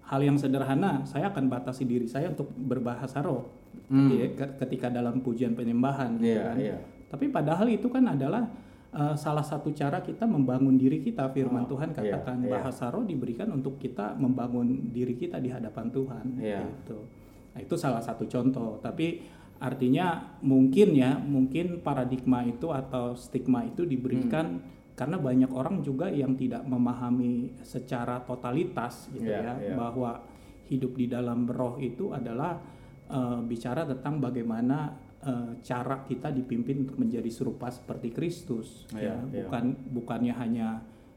Hal 0.06 0.20
yang 0.20 0.34
sederhana, 0.34 1.02
saya 1.02 1.28
akan 1.28 1.46
batasi 1.46 1.82
diri 1.82 2.06
saya 2.06 2.30
untuk 2.30 2.46
berbahasa 2.52 3.18
roh. 3.20 3.50
Hmm. 3.86 4.06
Ya, 4.08 4.30
ke- 4.30 4.54
ketika 4.60 4.86
dalam 4.88 5.18
pujian 5.18 5.52
penyembahan. 5.52 6.14
gitu 6.16 6.30
Iya, 6.32 6.42
kan. 6.44 6.56
iya. 6.56 6.76
Tapi 7.06 7.26
padahal 7.28 7.66
itu 7.68 7.86
kan 7.86 8.06
adalah 8.08 8.46
eh, 8.88 9.12
salah 9.14 9.42
satu 9.42 9.68
cara 9.70 10.00
kita 10.00 10.24
membangun 10.24 10.74
diri 10.74 10.98
kita. 11.00 11.28
Firman 11.28 11.66
Oh, 11.66 11.70
Tuhan 11.70 11.90
iya, 11.90 11.96
katakan 12.16 12.38
iya. 12.40 12.50
bahasa 12.50 12.88
roh 12.88 13.02
diberikan 13.02 13.50
untuk 13.50 13.76
kita 13.76 14.14
membangun 14.14 14.88
diri 14.88 15.12
kita 15.14 15.36
di 15.36 15.50
hadapan 15.50 15.90
Tuhan. 15.90 16.24
Iya. 16.38 16.64
Gitu. 16.64 16.98
Nah 17.52 17.60
itu 17.60 17.74
salah 17.74 18.00
satu 18.00 18.24
contoh. 18.24 18.78
Tapi 18.78 19.20
artinya 19.58 20.06
mungkin 20.40 20.92
ya, 20.92 21.12
mungkin 21.14 21.80
paradigma 21.80 22.40
itu 22.42 22.68
atau 22.68 23.12
stigma 23.12 23.64
itu 23.64 23.82
diberikan 23.82 24.56
Hmm. 24.56 24.75
Karena 24.96 25.20
banyak 25.20 25.52
orang 25.52 25.80
juga 25.80 26.08
yang 26.08 26.32
tidak 26.34 26.64
memahami 26.64 27.52
secara 27.60 28.18
totalitas 28.20 29.12
gitu 29.12 29.28
Iya, 29.28 29.44
ya 29.44 29.54
iya. 29.62 29.74
bahwa 29.76 30.24
hidup 30.66 30.92
di 30.92 31.06
dalam 31.06 31.44
roh 31.46 31.76
itu 31.76 32.10
adalah 32.10 32.56
eh, 33.06 33.40
bicara 33.42 33.84
tentang 33.84 34.18
bagaimana 34.18 34.90
eh, 35.20 35.50
cara 35.60 36.00
kita 36.02 36.32
dipimpin 36.32 36.82
untuk 36.82 36.96
menjadi 36.96 37.28
serupa 37.28 37.68
seperti 37.68 38.08
Kristus 38.10 38.88
Iya, 38.90 39.20
ya 39.20 39.44
bukan 39.44 39.64
bukannya 39.92 40.32
hanya 40.32 40.68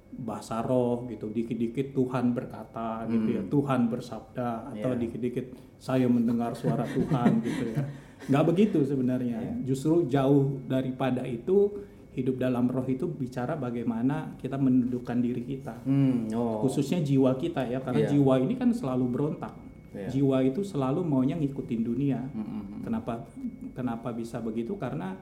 bahasa 0.09 0.59
roh 0.59 1.05
gitu 1.05 1.29
dikit-dikit 1.29 1.93
Tuhan 1.93 2.33
berkata 2.33 3.05
gitu 3.07 3.29
ya 3.31 3.41
Tuhan 3.45 3.88
bersabda 3.88 4.50
atau 4.69 4.89
Hmm. 4.91 4.98
Iya. 4.98 5.01
dikit-dikit 5.05 5.45
saya 5.77 6.05
mendengar 6.05 6.51
suara 6.51 6.83
Tuhan 6.83 7.39
gitu 7.39 7.71
ya 7.71 7.79
nggak 8.29 8.45
begitu 8.45 8.83
sebenarnya 8.83 9.39
justru 9.63 10.03
jauh 10.05 10.59
daripada 10.65 11.24
itu 11.24 11.71
hidup 12.09 12.41
dalam 12.41 12.65
roh 12.65 12.83
itu 12.83 13.05
bicara 13.05 13.53
bagaimana 13.53 14.33
kita 14.37 14.57
mendudukkan 14.57 15.17
diri 15.19 15.45
kita 15.45 15.85
Hmm. 15.85 16.25
Oh. 16.33 16.65
khususnya 16.65 16.99
jiwa 16.99 17.37
kita 17.37 17.63
ya 17.65 17.79
karena 17.79 18.05
Iya. 18.05 18.09
jiwa 18.17 18.33
ini 18.39 18.57
kan 18.57 18.73
selalu 18.73 19.05
berontak 19.07 19.53
Iya. 19.89 20.09
jiwa 20.09 20.37
itu 20.41 20.61
selalu 20.61 21.01
maunya 21.01 21.37
ngikutin 21.37 21.81
dunia 21.81 22.21
hmm, 22.21 22.45
hmm. 22.45 22.81
kenapa 22.85 23.25
kenapa 23.73 24.09
bisa 24.11 24.37
begitu 24.39 24.73
karena 24.75 25.17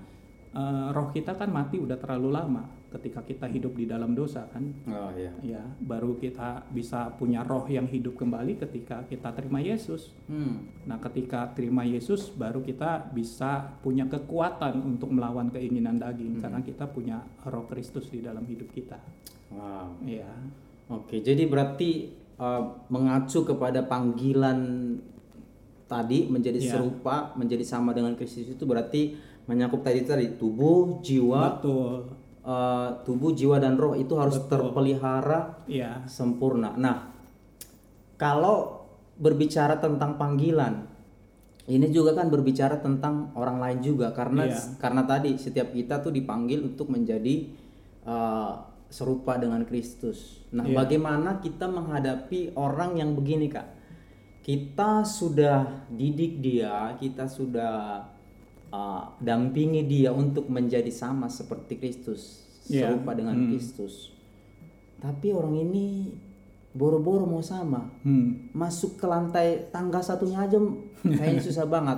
eh, 0.50 0.88
roh 0.92 1.10
kita 1.10 1.34
kan 1.34 1.50
mati 1.50 1.75
udah 1.75 1.96
terlalu 1.96 2.30
lama 2.30 2.63
ketika 2.88 3.20
kita 3.20 3.46
hidup 3.46 3.75
di 3.75 3.84
dalam 3.84 4.12
dosa 4.12 4.48
kan 4.48 4.63
Oh 4.88 5.12
iya. 5.12 5.36
ya 5.44 5.60
baru 5.77 6.16
kita 6.16 6.72
bisa 6.72 7.12
punya 7.12 7.44
roh 7.44 7.68
yang 7.68 7.84
hidup 7.84 8.16
kembali 8.16 8.56
ketika 8.58 9.04
kita 9.04 9.32
terima 9.32 9.60
Yesus 9.60 10.16
Hmm. 10.25 10.63
nah 10.84 10.96
ketika 10.98 11.51
terima 11.51 11.84
Yesus 11.84 12.32
baru 12.32 12.60
kita 12.60 13.12
bisa 13.12 13.75
punya 13.80 14.08
kekuatan 14.08 14.80
untuk 14.80 15.12
melawan 15.12 15.50
keinginan 15.50 16.00
daging 16.00 16.39
karena 16.39 16.60
kita 16.60 16.88
punya 16.88 17.20
roh 17.44 17.68
Kristus 17.68 18.08
di 18.08 18.20
dalam 18.20 18.44
hidup 18.44 18.72
kita 18.72 18.98
Wow. 19.48 20.00
ya 20.04 20.32
Oke, 20.88 21.20
jadi 21.20 21.44
berarti 21.44 22.08
uh, 22.39 22.88
mengacu 22.88 23.44
kepada 23.44 23.84
panggilan 23.84 24.60
tadi 25.84 26.27
menjadi 26.27 26.60
Iya. 26.60 26.72
serupa, 26.75 27.36
menjadi 27.36 27.63
sama 27.63 27.92
dengan 27.92 28.16
Kristus 28.16 28.48
itu 28.48 28.63
berarti 28.63 29.16
menyakup 29.48 29.82
tadi 29.82 30.04
tadi 30.04 30.36
tubuh, 30.36 31.00
jiwa, 31.00 31.58
betul 31.58 32.18
uh, 32.48 32.89
tubuh, 33.04 33.36
jiwa 33.36 33.60
dan 33.60 33.75
roh 33.75 33.94
itu 33.94 34.16
harus 34.16 34.39
terpelihara 34.48 35.68
ya 35.68 36.08
sempurna. 36.08 36.74
Nah, 36.80 37.12
kalau 38.16 38.88
berbicara 39.20 39.77
tentang 39.84 40.16
panggilan, 40.16 40.88
ini 41.68 41.92
juga 41.92 42.16
kan 42.16 42.32
berbicara 42.32 42.80
tentang 42.80 43.36
orang 43.36 43.60
lain 43.60 43.80
juga 43.84 44.16
karena 44.16 44.48
Iya. 44.48 44.80
karena 44.80 45.04
tadi 45.04 45.36
setiap 45.36 45.75
kita 45.75 46.00
tuh 46.00 46.16
dipanggil 46.16 46.63
untuk 46.63 46.88
menjadi 46.88 47.51
uh, 48.08 48.63
serupa 48.88 49.36
dengan 49.36 49.68
Kristus. 49.68 50.48
Nah, 50.56 50.63
Iya. 50.63 50.88
bagaimana 50.88 51.44
kita 51.44 51.68
menghadapi 51.68 52.56
orang 52.56 52.96
yang 52.96 53.12
begini, 53.20 53.51
Kak? 53.51 53.68
Kita 54.48 55.04
sudah 55.04 55.92
didik 55.92 56.39
dia, 56.39 56.96
kita 56.96 57.27
sudah 57.27 58.00
uh, 58.70 59.04
dampingi 59.20 59.84
dia 59.86 60.12
untuk 60.12 60.48
menjadi 60.48 60.90
sama 60.90 61.28
seperti 61.28 61.78
Kristus, 61.78 62.46
Iya. 62.68 62.92
serupa 62.92 63.16
dengan 63.16 63.36
Hmm. 63.36 63.48
Kristus. 63.52 64.12
Tapi 64.98 65.32
orang 65.32 65.56
ini 65.56 66.12
boro-boro 66.74 67.26
mau 67.26 67.42
sama, 67.42 67.90
hmm. 68.04 68.54
masuk 68.54 69.02
ke 69.02 69.06
lantai 69.10 69.70
tangga 69.74 70.02
satunya 70.02 70.46
aja 70.46 70.58
kayaknya 71.18 71.42
susah 71.42 71.66
banget. 71.66 71.98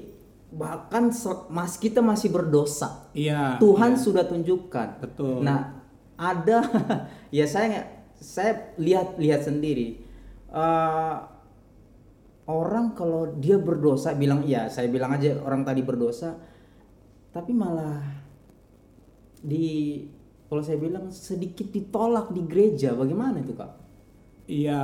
bahkan 0.50 1.14
mas 1.48 1.78
kita 1.78 2.02
masih 2.02 2.28
berdosa, 2.34 3.06
Iya. 3.14 3.56
Tuhan 3.62 3.94
iya. 3.94 4.02
sudah 4.02 4.24
tunjukkan. 4.26 4.88
Betul. 4.98 5.46
Nah 5.46 5.78
ada 6.18 6.58
ya 7.38 7.46
saya 7.48 7.99
saya 8.20 8.76
lihat 8.76 9.16
lihat 9.16 9.48
sendiri 9.48 10.10
Eh, 10.50 11.16
orang 12.50 12.98
kalau 12.98 13.30
dia 13.38 13.54
berdosa 13.54 14.18
bilang 14.18 14.42
iya 14.42 14.66
saya 14.66 14.90
bilang 14.90 15.14
aja 15.14 15.38
orang 15.46 15.62
tadi 15.62 15.86
berdosa, 15.86 16.34
tapi 17.30 17.54
malah 17.54 18.02
di 19.38 20.02
kalau 20.50 20.58
saya 20.66 20.82
bilang 20.82 21.14
sedikit 21.14 21.70
ditolak 21.70 22.34
di 22.34 22.42
gereja 22.50 22.98
bagaimana 22.98 23.38
itu 23.38 23.54
kak? 23.54 23.72
Iya, 24.50 24.82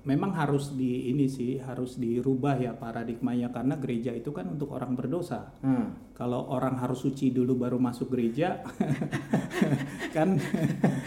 memang 0.00 0.32
harus 0.32 0.72
di 0.72 1.12
ini 1.12 1.28
sih 1.28 1.60
harus 1.60 2.00
dirubah 2.00 2.56
ya 2.56 2.72
paradigmanya 2.72 3.52
karena 3.52 3.76
gereja 3.76 4.10
itu 4.10 4.32
kan 4.32 4.48
untuk 4.48 4.72
orang 4.72 4.96
berdosa. 4.96 5.52
Hmm. 5.60 6.12
Kalau 6.16 6.48
orang 6.48 6.76
harus 6.76 7.00
suci 7.00 7.32
dulu 7.32 7.56
baru 7.56 7.76
masuk 7.76 8.12
gereja, 8.12 8.60
kan 10.16 10.36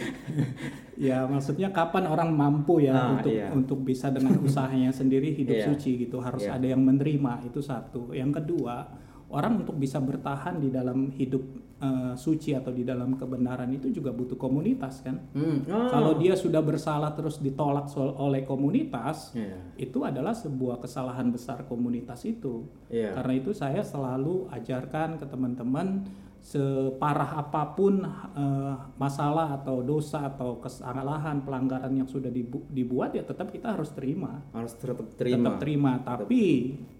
ya 1.10 1.26
maksudnya 1.26 1.74
kapan 1.74 2.06
orang 2.06 2.30
mampu 2.34 2.82
ya 2.82 2.94
Ah, 2.94 3.18
untuk 3.18 3.34
iya. 3.34 3.50
untuk 3.50 3.80
bisa 3.82 4.14
dengan 4.14 4.38
usahanya 4.42 4.94
sendiri 4.94 5.34
hidup 5.34 5.58
Iya. 5.58 5.66
suci 5.74 6.06
gitu 6.06 6.22
harus 6.22 6.46
Iya. 6.46 6.58
ada 6.62 6.68
yang 6.70 6.82
menerima 6.86 7.46
itu 7.46 7.60
satu. 7.62 8.14
Yang 8.14 8.42
kedua 8.42 8.90
orang 9.34 9.66
untuk 9.66 9.75
bisa 9.82 9.98
bertahan 9.98 10.62
di 10.62 10.70
dalam 10.70 11.10
hidup 11.10 11.42
eh, 11.82 12.13
suci 12.16 12.54
atau 12.54 12.70
di 12.72 12.86
dalam 12.86 13.18
kebenaran 13.18 13.68
itu 13.74 13.90
juga 13.90 14.13
butuh 14.13 14.38
komunitas 14.38 15.02
kan. 15.02 15.20
Hmm. 15.34 15.66
Oh. 15.68 15.90
Kalau 15.90 16.13
dia 16.22 16.38
sudah 16.38 16.62
bersalah 16.62 17.12
terus 17.18 17.42
ditolak 17.42 17.90
oleh 17.98 18.46
komunitas, 18.46 19.34
Iya. 19.34 19.58
itu 19.75 20.00
adalah 20.06 20.32
sebuah 20.38 20.80
kesalahan 20.80 21.34
besar 21.34 21.66
komunitas 21.66 22.24
itu. 22.30 22.70
Iya. 22.88 23.18
Karena 23.18 23.34
itu 23.36 23.52
saya 23.52 23.82
selalu 23.82 24.48
ajarkan 24.54 25.18
ke 25.20 25.25
teman-teman 25.28 26.06
separah 26.44 27.40
apa 27.40 27.72
pun 27.72 28.04
eh, 28.36 28.76
masalah 29.00 29.56
atau 29.64 29.80
dosa 29.80 30.28
atau 30.28 30.60
kesalahan 30.60 31.40
pelanggaran 31.40 31.96
yang 31.96 32.06
sudah 32.06 32.28
dibu- 32.28 32.68
dibuat 32.68 33.16
ya 33.16 33.24
tetap 33.24 33.48
kita 33.48 33.80
harus 33.80 33.96
terima. 33.96 34.44
harus 34.52 34.76
tetap 34.76 35.00
terima. 35.16 35.40
Tetap 35.40 35.56
terima, 35.64 35.92
tapi 36.04 36.44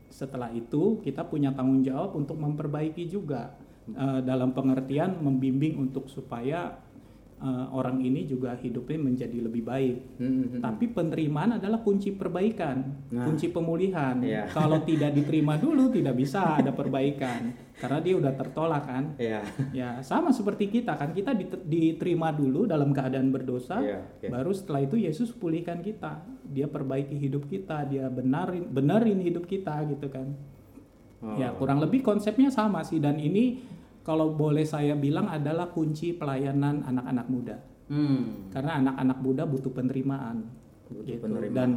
setelah 0.08 0.48
itu 0.56 1.04
kita 1.04 1.28
punya 1.28 1.52
tanggung 1.52 1.84
jawab 1.84 2.16
untuk 2.16 2.40
memperbaiki 2.40 3.04
juga 3.12 3.52
eh, 3.92 4.24
dalam 4.24 4.56
pengertian 4.56 5.20
membimbing 5.20 5.76
untuk 5.76 6.08
supaya 6.08 6.80
eh, 7.36 7.68
orang 7.72 7.98
ini 8.00 8.24
juga 8.24 8.54
hidupnya 8.54 9.00
menjadi 9.00 9.38
lebih 9.40 9.63
baik. 9.63 9.96
Hmm, 10.18 10.28
hmm, 10.28 10.48
hmm. 10.48 10.62
Tapi 10.62 10.86
penerimaan 10.88 11.58
adalah 11.58 11.80
kunci 11.80 12.12
perbaikan, 12.12 12.84
Nah. 13.10 13.25
kunci 13.25 13.48
pemulihan. 13.48 14.20
Iya. 14.20 14.48
Kalau 14.58 14.82
tidak 14.82 15.12
diterima 15.12 15.56
dulu 15.56 15.90
tidak 15.90 16.13
bisa 16.13 16.58
ada 16.58 16.70
perbaikan 16.70 17.52
karena 17.74 18.00
dia 18.00 18.16
udah 18.16 18.34
tertolak 18.34 18.84
kan. 18.84 19.04
Iya. 19.18 19.42
Ya 19.72 19.90
sama 20.00 20.30
seperti 20.30 20.70
kita 20.70 20.94
kan 20.94 21.12
kita 21.12 21.34
dit- 21.34 21.63
diterima 21.63 22.30
dulu 22.30 22.63
dalam 22.63 22.90
keadaan 22.90 23.28
berdosa, 23.28 23.82
Iya, 23.82 24.00
iya. 24.20 24.30
baru 24.30 24.52
setelah 24.52 24.82
itu 24.82 24.96
Yesus 24.96 25.30
pulihkan 25.30 25.80
kita, 25.80 26.24
dia 26.46 26.66
perbaiki 26.66 27.18
hidup 27.18 27.46
kita, 27.46 27.84
dia 27.86 28.08
benarin 28.08 28.66
benerin 28.66 29.20
hidup 29.20 29.44
kita 29.44 29.84
gitu 29.86 30.08
kan. 30.08 30.32
Oh. 31.20 31.36
Ya 31.36 31.52
kurang 31.52 31.80
lebih 31.80 32.04
konsepnya 32.04 32.52
sama 32.52 32.84
sih 32.84 33.00
dan 33.00 33.16
ini 33.16 33.63
kalau 34.04 34.36
boleh 34.36 34.64
saya 34.64 34.94
bilang 34.94 35.26
adalah 35.26 35.68
kunci 35.68 36.12
pelayanan 36.12 36.84
anak-anak 36.84 37.28
muda 37.28 37.58
Hmm. 37.84 38.48
karena 38.48 38.80
anak-anak 38.80 39.20
muda 39.20 39.44
butuh 39.44 39.72
penerimaan, 39.72 40.48
Butuh 40.88 41.04
gitu. 41.04 41.20
penerimaan. 41.20 41.56
dan 41.56 41.70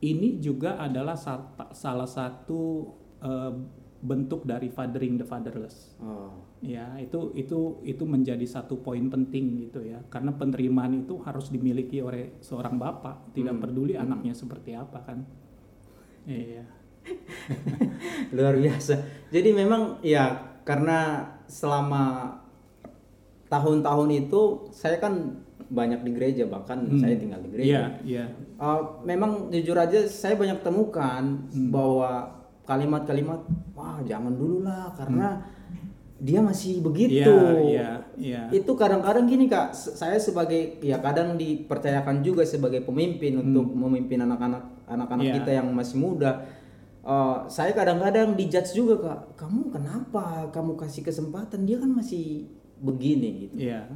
ini 0.00 0.40
juga 0.40 0.76
adalah 0.76 1.12
sa- 1.14 1.52
salah 1.72 2.08
satu 2.08 2.88
eh, 3.20 3.52
bentuk 4.00 4.48
dari 4.48 4.72
fathering 4.72 5.20
the 5.20 5.28
fatherless. 5.28 5.92
Oh. 6.00 6.32
Ya, 6.60 6.96
itu 6.96 7.36
itu 7.36 7.76
itu 7.84 8.04
menjadi 8.04 8.40
satu 8.42 8.80
poin 8.80 9.12
penting 9.12 9.60
gitu 9.60 9.84
ya. 9.84 10.00
Karena 10.08 10.32
penerimaan 10.32 10.96
itu 10.96 11.20
harus 11.20 11.48
dimiliki 11.48 12.00
oleh 12.00 12.40
seorang 12.40 12.80
bapak, 12.80 13.36
tidak 13.36 13.60
Hmm. 13.60 13.62
peduli 13.62 13.94
anaknya 13.94 14.32
seperti 14.32 14.72
apa 14.72 15.04
kan. 15.04 15.20
Iya. 16.24 16.64
Luar 18.36 18.56
biasa. 18.56 18.94
Jadi 19.28 19.50
memang 19.52 20.00
ya 20.00 20.49
karena 20.70 20.98
selama 21.50 22.38
tahun-tahun 23.50 24.08
itu 24.16 24.40
saya 24.70 25.02
kan 25.02 25.42
banyak 25.66 26.02
di 26.02 26.10
gereja 26.14 26.46
bahkan 26.46 26.86
Hmm. 26.86 26.98
saya 26.98 27.14
tinggal 27.14 27.42
di 27.42 27.50
gereja. 27.50 27.98
iya. 28.02 28.24
Uh, 28.58 29.02
memang 29.02 29.50
jujur 29.50 29.74
aja 29.74 30.06
saya 30.06 30.34
banyak 30.34 30.62
temukan 30.62 31.46
Hmm. 31.50 31.70
bahwa 31.70 32.30
kalimat-kalimat 32.62 33.42
wah 33.74 33.98
jangan 34.02 34.30
dulu 34.30 34.62
lah 34.62 34.94
karena 34.94 35.42
dia 36.20 36.38
masih 36.38 36.78
begitu. 36.78 37.26
Hmm. 37.26 37.66
Iya, 37.66 37.66
iya, 37.66 37.90
iya. 38.14 38.42
Itu 38.52 38.76
kadang-kadang 38.76 39.26
gini 39.26 39.48
kak, 39.48 39.72
saya 39.74 40.20
sebagai 40.20 40.78
ya 40.78 41.00
kadang 41.00 41.34
dipercayakan 41.34 42.20
juga 42.20 42.44
sebagai 42.44 42.84
pemimpin 42.84 43.40
untuk 43.40 43.66
memimpin 43.66 44.20
anak-anak 44.20 44.62
anak-anak 44.86 45.24
Hmm. 45.26 45.32
Iya. 45.32 45.38
kita 45.42 45.50
yang 45.54 45.68
masih 45.70 45.96
muda. 45.98 46.30
Uh, 47.00 47.48
saya 47.48 47.72
kadang-kadang 47.72 48.36
dijudge 48.36 48.76
juga 48.76 48.94
kak, 49.00 49.20
kamu 49.40 49.72
kenapa 49.72 50.52
kamu 50.52 50.76
kasih 50.76 51.00
kesempatan 51.00 51.64
dia 51.64 51.80
kan 51.80 51.88
masih 51.88 52.44
begini 52.80 53.48
gitu. 53.48 53.56
Iya. 53.56 53.88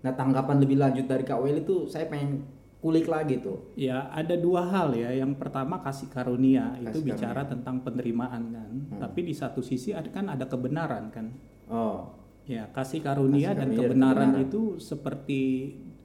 Nah 0.00 0.12
tanggapan 0.14 0.62
lebih 0.62 0.78
lanjut 0.78 1.10
dari 1.10 1.26
kak 1.26 1.42
Wel 1.42 1.66
itu 1.66 1.90
saya 1.90 2.06
pengen 2.06 2.46
kulik 2.80 3.10
lagi 3.10 3.42
tuh. 3.44 3.74
Ya, 3.76 4.08
ada 4.14 4.38
dua 4.38 4.64
hal 4.64 4.96
ya. 4.96 5.12
Yang 5.12 5.36
pertama 5.36 5.82
kasih 5.84 6.08
karunia 6.08 6.78
itu 6.80 7.02
Kasih 7.02 7.04
bicara 7.04 7.42
tentang 7.44 7.84
penerimaan 7.84 8.42
kan. 8.54 8.70
Hmm. 8.72 9.00
Tapi 9.02 9.20
di 9.26 9.34
satu 9.36 9.60
sisi 9.60 9.92
ada 9.92 10.08
kan 10.08 10.30
ada 10.32 10.48
kebenaran 10.48 11.12
kan. 11.12 11.28
Oh, 11.70 12.20
Ya, 12.50 12.66
kasih 12.74 12.98
karunia 12.98 13.54
Kasih 13.54 13.58
dan 13.62 13.68
karunia 13.68 13.78
dan 13.78 13.86
kebenaran, 13.86 14.28
kebenaran. 14.34 14.48
itu 14.50 14.62
seperti 14.82 15.42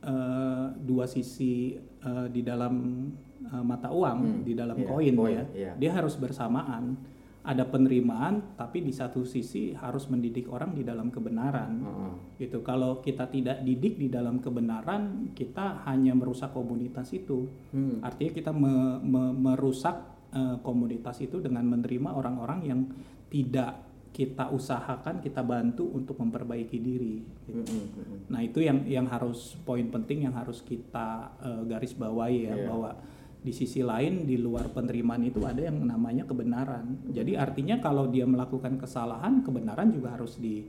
eh, 0.06 0.66
dua 0.78 1.06
sisi 1.10 1.74
eh, 1.80 2.28
di 2.30 2.42
dalam 2.46 2.76
eh, 3.48 3.64
mata 3.64 3.90
uang, 3.90 4.18
Hmm, 4.18 4.42
di 4.42 4.54
dalam 4.54 4.76
iya, 4.76 4.88
koin 4.88 5.14
ya. 5.14 5.44
iya. 5.52 5.72
Dia 5.76 5.92
harus 5.94 6.16
bersamaan. 6.16 6.96
Ada 7.46 7.62
penerimaan, 7.62 8.58
tapi 8.58 8.82
di 8.82 8.90
satu 8.90 9.22
sisi 9.22 9.70
harus 9.72 10.10
mendidik 10.10 10.50
orang 10.50 10.74
di 10.74 10.82
dalam 10.82 11.14
kebenaran. 11.14 11.78
oh. 11.80 12.18
Gitu. 12.36 12.58
Kalau 12.60 13.00
kita 13.00 13.30
tidak 13.30 13.62
didik 13.62 13.96
di 13.96 14.10
dalam 14.10 14.42
kebenaran, 14.42 15.30
kita 15.32 15.86
hanya 15.86 16.12
merusak 16.12 16.50
komunitas 16.52 17.14
itu. 17.14 17.46
Hmm. 17.70 18.02
Artinya 18.02 18.34
kita 18.34 18.50
me- 18.50 18.98
me- 18.98 19.36
merusak 19.36 19.94
eh, 20.32 20.58
komunitas 20.60 21.22
itu 21.22 21.38
dengan 21.38 21.64
menerima 21.66 22.12
orang-orang 22.12 22.60
yang 22.62 22.82
tidak 23.30 23.78
kita 24.10 24.48
usahakan, 24.48 25.20
kita 25.20 25.40
bantu 25.40 25.86
untuk 25.88 26.18
memperbaiki 26.18 26.76
diri. 26.76 27.20
gitu. 27.46 27.62
Hmm, 27.62 27.64
hmm, 27.64 27.88
hmm. 27.94 28.20
Nah 28.32 28.42
itu 28.42 28.60
yang 28.60 28.84
yang 28.84 29.06
harus 29.06 29.54
poin 29.62 29.86
penting 29.86 30.24
yang 30.24 30.34
harus 30.34 30.60
kita 30.60 31.08
eh, 31.38 31.62
garis 31.66 31.94
bawahi 31.94 32.38
ya 32.44 32.56
Iya. 32.56 32.66
bahwa 32.66 32.90
di 33.46 33.54
sisi 33.54 33.86
lain 33.86 34.26
di 34.26 34.36
luar 34.36 34.74
penerimaan 34.74 35.22
itu 35.22 35.38
ada 35.46 35.62
yang 35.62 35.78
namanya 35.78 36.26
kebenaran. 36.26 37.06
Jadi 37.08 37.38
artinya 37.38 37.78
kalau 37.78 38.10
dia 38.10 38.26
melakukan 38.26 38.74
kesalahan, 38.76 39.46
kebenaran 39.46 39.94
juga 39.94 40.18
harus 40.18 40.36
di 40.36 40.66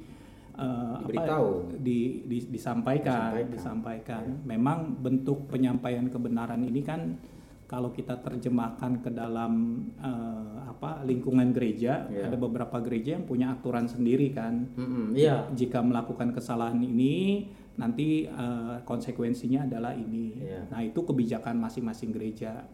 eh, 0.53 0.97
Diberitahu. 1.01 1.81
di, 1.81 1.99
di- 2.23 2.49
disampaikan, 2.51 3.33
Disampaikan. 3.33 3.49
disampaikan. 3.51 4.25
Memang 4.45 4.79
bentuk 4.95 5.49
penyampaian 5.49 6.05
kebenaran 6.07 6.61
ini 6.61 6.81
kan 6.81 7.17
kalau 7.67 7.91
kita 7.91 8.21
terjemahkan 8.21 9.01
ke 9.01 9.11
dalam 9.11 9.53
eh, 9.99 10.55
apa 10.67 11.01
lingkungan 11.03 11.51
gereja, 11.51 12.05
Iya. 12.07 12.29
ada 12.29 12.37
beberapa 12.37 12.77
gereja 12.79 13.17
yang 13.17 13.25
punya 13.25 13.51
aturan 13.51 13.85
sendiri 13.85 14.31
kan 14.31 14.69
Hmm, 14.73 14.85
hmm. 14.87 15.07
Iya. 15.13 15.49
jika 15.51 15.81
melakukan 15.81 16.31
kesalahan 16.31 16.79
ini 16.79 17.49
nanti 17.77 18.25
eh, 18.25 18.77
konsekuensinya 18.83 19.69
adalah 19.69 19.93
ini. 19.93 20.37
Iya. 20.37 20.73
Nah, 20.73 20.81
itu 20.85 21.01
kebijakan 21.05 21.61
masing-masing 21.61 22.11
gereja. 22.13 22.65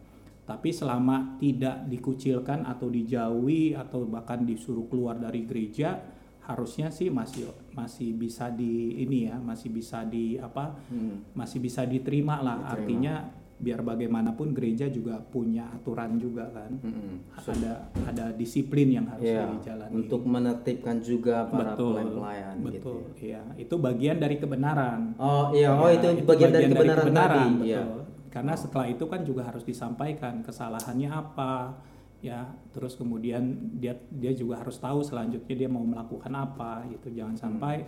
Tapi 0.43 0.75
selama 0.75 1.39
tidak 1.39 1.87
dikucilkan 1.87 2.67
atau 2.67 2.91
dijauhi 2.91 3.79
atau 3.79 4.03
bahkan 4.11 4.43
disuruh 4.43 4.91
keluar 4.91 5.15
dari 5.15 5.47
gereja, 5.47 6.03
harusnya 6.43 6.91
sih 6.91 7.15
masih 7.15 7.47
masih 7.79 8.11
bisa 8.19 8.51
di 8.51 8.99
ini 9.07 9.31
ya, 9.31 9.39
masih 9.39 9.71
bisa 9.71 10.03
di 10.03 10.39
apa? 10.39 10.75
Hmm. 10.91 11.31
Masih 11.35 11.63
bisa 11.63 11.87
diterima 11.87 12.43
lah. 12.43 12.59
Diterima. 12.59 12.75
Artinya 12.75 13.15
biar 13.63 13.79
bagaimanapun 13.81 14.51
gereja 14.51 14.87
juga 14.87 15.23
punya 15.23 15.71
aturan 15.71 16.19
juga 16.19 16.51
kan 16.51 16.75
Mm-mm. 16.77 17.31
ada 17.39 17.73
ada 18.05 18.25
disiplin 18.33 18.91
yang 18.91 19.07
harus 19.07 19.23
Ya, 19.25 19.47
dijalani 19.49 19.95
untuk 19.97 20.27
menertibkan 20.27 20.99
juga 20.99 21.47
para 21.47 21.73
betul 21.73 21.95
pelayan-pelayan 21.95 22.55
gitu. 22.59 22.67
betul 22.67 22.99
iya 23.17 23.43
itu 23.55 23.75
bagian 23.79 24.19
dari 24.19 24.37
kebenaran 24.37 25.15
Oh 25.15 25.55
iya, 25.55 25.71
oh 25.71 25.87
Ya, 25.87 25.95
itu, 25.95 26.27
bagian, 26.27 26.51
dari 26.51 26.67
kebenaran, 26.67 27.07
tadi. 27.07 27.45
betul. 27.55 27.65
Iya. 27.65 27.83
Karena 28.29 28.55
setelah 28.55 28.87
itu 28.89 29.05
kan 29.07 29.21
juga 29.23 29.45
harus 29.45 29.61
disampaikan 29.63 30.41
kesalahannya 30.41 31.07
apa, 31.07 31.77
ya. 32.19 32.49
Terus 32.71 32.97
kemudian 32.97 33.45
dia 33.75 33.93
dia 34.09 34.33
juga 34.33 34.59
harus 34.59 34.75
tahu 34.75 35.01
selanjutnya 35.01 35.55
dia 35.55 35.69
mau 35.69 35.85
melakukan 35.85 36.33
apa 36.33 36.83
gitu. 36.89 37.13
Jangan 37.13 37.37
Hmm. 37.37 37.45
sampai 37.61 37.85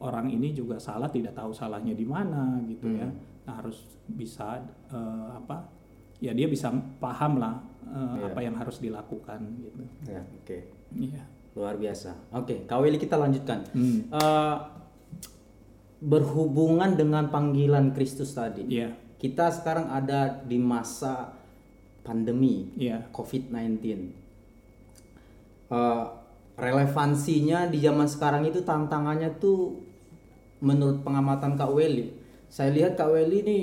orang 0.00 0.26
ini 0.28 0.50
juga 0.50 0.80
salah 0.80 1.06
tidak 1.06 1.32
tahu 1.32 1.52
salahnya 1.52 1.92
di 1.92 2.02
mana 2.02 2.58
gitu 2.64 2.88
ya. 2.88 3.04
Hmm. 3.04 3.12
Nah 3.12 3.30
harus 3.44 3.84
bisa 4.06 4.62
eh, 4.88 5.28
apa? 5.34 5.66
Ya 6.22 6.30
dia 6.30 6.46
bisa 6.46 6.70
paham 6.98 7.42
lah 7.42 7.58
eh, 7.82 7.98
Iya. 8.22 8.24
apa 8.30 8.40
yang 8.40 8.54
harus 8.54 8.78
dilakukan 8.78 9.40
gitu. 9.58 9.82
Ya, 10.06 10.22
oke. 10.22 10.58
Iya. 10.94 11.22
Luar 11.52 11.76
biasa. 11.76 12.16
Oke, 12.32 12.64
Kak 12.64 12.80
Willy 12.80 12.96
kita 12.96 13.18
lanjutkan. 13.18 13.66
Hmm. 13.74 14.08
Eh, 14.08 14.56
berhubungan 16.02 16.98
dengan 16.98 17.30
panggilan 17.30 17.94
Kristus 17.94 18.34
tadi. 18.34 18.66
Iya. 18.66 18.90
Kita 19.18 19.54
sekarang 19.54 19.86
ada 19.86 20.42
di 20.42 20.58
masa 20.58 21.30
pandemi 22.02 22.74
Iya. 22.74 23.06
COVID-19. 23.14 24.10
Eh, 25.70 26.04
relevansinya 26.52 27.66
di 27.66 27.78
zaman 27.80 28.04
sekarang 28.04 28.44
itu 28.44 28.60
tantangannya 28.60 29.38
tuh 29.38 29.78
menurut 30.60 31.02
pengamatan 31.02 31.54
Kak 31.54 31.70
Weli. 31.70 32.21
Saya 32.52 32.68
lihat 32.68 33.00
Kak 33.00 33.08
Weli 33.08 33.40
ini 33.40 33.60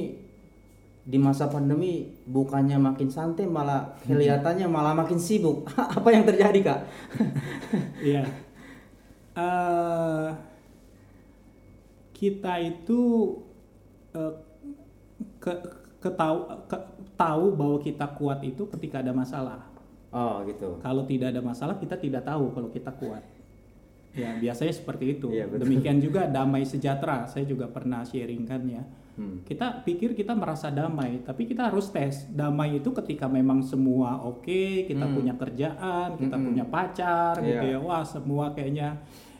di 1.05 1.17
masa 1.21 1.45
pandemi 1.45 2.09
bukannya 2.25 2.81
makin 2.81 3.05
santai 3.05 3.45
malah 3.45 3.93
kelihatannya 4.01 4.65
malah 4.65 4.97
makin 4.97 5.21
sibuk. 5.21 5.69
Apa 5.97 6.09
yang 6.09 6.25
terjadi 6.25 6.59
Kak? 6.65 6.79
Iya. 8.01 8.25
Eh, 9.37 10.27
kita 12.17 12.53
itu 12.65 13.01
eh, 14.17 14.33
ke, 15.37 15.53
ketahu 16.01 16.49
ke- 16.65 16.87
tahu 17.13 17.45
bahwa 17.53 17.77
kita 17.77 18.09
kuat 18.17 18.41
itu 18.41 18.65
ketika 18.73 19.05
ada 19.05 19.13
masalah. 19.13 19.69
Oh 20.09 20.41
gitu. 20.49 20.81
Kalau 20.81 21.05
tidak 21.05 21.37
ada 21.37 21.45
masalah 21.45 21.77
kita 21.77 21.93
tidak 21.93 22.25
tahu 22.25 22.49
kalau 22.57 22.73
kita 22.73 22.89
kuat. 22.97 23.21
Ya 24.11 24.33
biasanya 24.35 24.73
seperti 24.73 25.15
itu. 25.15 25.29
Betul. 25.29 25.61
Demikian 25.61 25.97
juga 25.99 26.25
damai 26.25 26.65
sejahtera. 26.65 27.25
Saya 27.25 27.45
juga 27.45 27.69
pernah 27.69 28.01
sharingkan 28.01 28.61
ya. 28.65 28.83
Hmm. 29.15 29.43
Kita 29.43 29.83
pikir 29.83 30.15
kita 30.15 30.31
merasa 30.31 30.71
damai, 30.71 31.19
tapi 31.21 31.43
kita 31.43 31.67
harus 31.67 31.91
tes. 31.91 32.25
Damai 32.25 32.79
itu 32.79 32.89
ketika 32.95 33.27
memang 33.27 33.59
semua 33.59 34.17
oke, 34.19 34.87
kita 34.87 35.03
Hmm. 35.03 35.13
punya 35.13 35.33
kerjaan, 35.35 36.15
kita 36.15 36.35
Mm-mm. 36.35 36.47
punya 36.49 36.65
pacar, 36.65 37.35
gitu 37.37 37.65
Iya. 37.67 37.75
ya. 37.75 37.79
Wah 37.79 38.01
semua 38.01 38.49
kayaknya 38.49 38.95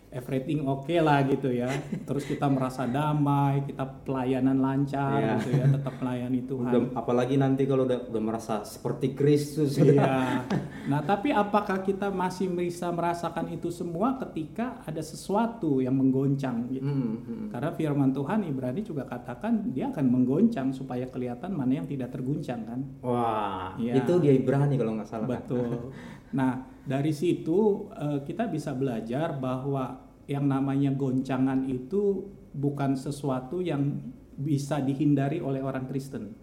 everything 0.10 0.66
oke 0.66 0.90
lah 1.00 1.22
gitu 1.24 1.54
ya. 1.54 1.70
Terus 2.06 2.26
kita 2.26 2.50
merasa 2.50 2.86
damai, 2.86 3.62
kita 3.64 3.86
pelayanan 4.04 4.58
lancar 4.58 5.22
Iya. 5.22 5.34
gitu 5.38 5.50
ya, 5.54 5.66
tetap 5.70 5.94
melayani 6.02 6.42
Tuhan. 6.44 6.72
Udah, 6.74 6.82
apalagi 6.98 7.36
nanti 7.38 7.64
kalau 7.64 7.86
udah, 7.86 8.10
udah 8.10 8.22
merasa 8.22 8.66
seperti 8.66 9.14
Kristus. 9.14 9.78
Iya. 9.78 10.46
Nah, 10.90 11.00
tapi 11.06 11.30
apakah 11.30 11.86
kita 11.86 12.10
masih 12.10 12.50
bisa 12.50 12.90
merasakan 12.90 13.54
itu 13.54 13.70
semua 13.70 14.18
ketika 14.18 14.82
ada 14.84 15.00
sesuatu 15.00 15.78
yang 15.80 15.94
menggoncang 15.94 16.66
gitu? 16.74 16.90
Hmm, 16.90 17.16
hmm. 17.22 17.48
Karena 17.54 17.70
firman 17.72 18.10
Tuhan 18.10 18.42
Ibrani 18.44 18.82
juga 18.82 19.06
katakan 19.06 19.70
dia 19.70 19.94
akan 19.94 20.06
menggoncang 20.10 20.74
supaya 20.74 21.06
kelihatan 21.06 21.54
mana 21.54 21.82
yang 21.82 21.88
tidak 21.88 22.10
terguncang 22.10 22.66
kan. 22.66 22.80
Wah, 23.06 23.78
Iya. 23.78 24.02
itu 24.02 24.14
dia 24.18 24.34
Ibrani 24.34 24.74
kalau 24.74 24.98
nggak 24.98 25.06
salah. 25.08 25.28
Kak. 25.30 25.46
Betul. 25.46 25.70
Nah, 26.32 26.52
dari 26.82 27.12
situ 27.12 27.58
eh, 27.92 28.20
kita 28.22 28.46
bisa 28.46 28.72
belajar 28.72 29.34
bahwa 29.34 29.98
yang 30.26 30.46
namanya 30.46 30.92
goncangan 30.92 31.66
itu 31.66 32.22
bukan 32.52 32.94
sesuatu 32.94 33.60
yang 33.60 33.98
bisa 34.36 34.80
dihindari 34.80 35.38
oleh 35.38 35.60
orang 35.60 35.86
Kristen. 35.86 36.34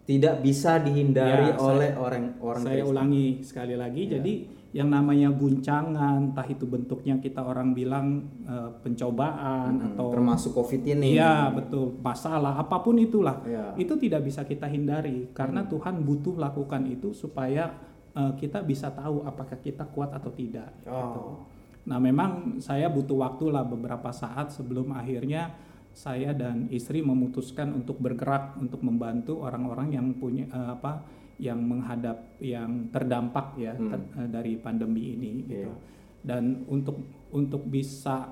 Tidak 0.00 0.42
bisa 0.42 0.76
dihindari 0.76 1.50
Ya, 1.50 1.54
saya- 1.54 1.66
oleh 1.70 1.90
orang 1.94 2.24
orang 2.40 2.62
Saya 2.62 2.74
Kristen. 2.76 2.90
ulangi 2.90 3.26
sekali 3.40 3.74
lagi. 3.74 4.02
Ya. 4.04 4.18
Jadi 4.18 4.34
yang 4.70 4.86
namanya 4.86 5.30
guncangan, 5.30 6.30
entah 6.30 6.46
itu 6.46 6.62
bentuknya 6.62 7.18
kita 7.18 7.42
orang 7.42 7.70
bilang 7.70 8.06
eh, 8.44 8.70
pencobaan 8.82 9.78
Hmm, 9.78 9.86
atau 9.88 10.10
termasuk 10.10 10.50
COVID 10.52 10.82
ini. 10.88 11.14
Iya 11.14 11.50
betul 11.50 11.98
masalah 12.00 12.54
apa 12.56 12.78
pun 12.78 12.94
itulah 12.96 13.42
Iya. 13.42 13.74
itu 13.76 13.94
tidak 13.96 14.22
bisa 14.24 14.42
kita 14.42 14.66
hindari 14.66 15.30
karena 15.30 15.62
Hmm. 15.62 15.70
Tuhan 15.70 15.94
butuh 16.02 16.34
lakukan 16.36 16.82
itu 16.84 17.10
supaya 17.12 17.70
eh, 18.12 18.32
kita 18.36 18.62
bisa 18.62 18.90
tahu 18.90 19.22
apakah 19.22 19.58
kita 19.58 19.86
kuat 19.88 20.10
atau 20.10 20.30
tidak. 20.30 20.70
gitu. 20.82 21.20
Oh. 21.20 21.46
Nah 21.80 21.96
memang 21.96 22.60
saya 22.60 22.86
butuh 22.86 23.16
waktu 23.18 23.48
lah 23.48 23.64
beberapa 23.64 24.12
saat 24.12 24.52
sebelum 24.52 24.92
akhirnya 24.92 25.54
saya 25.90 26.30
dan 26.30 26.70
istri 26.70 27.02
memutuskan 27.02 27.74
untuk 27.74 27.98
bergerak 27.98 28.54
untuk 28.56 28.78
membantu 28.84 29.42
orang-orang 29.42 29.96
yang 29.96 30.06
punya 30.14 30.46
eh, 30.46 30.68
apa 30.76 31.02
yang 31.40 31.56
menghadap 31.64 32.36
yang 32.38 32.92
terdampak 32.92 33.56
ya 33.56 33.72
Hmm. 33.72 33.88
ter- 33.88 34.10
eh, 34.20 34.28
dari 34.28 34.52
pandemi 34.60 35.16
ini 35.16 35.32
gitu. 35.48 35.72
Iya. 35.72 35.74
Dan 36.20 36.68
untuk 36.68 37.00
untuk 37.32 37.64
bisa 37.64 38.28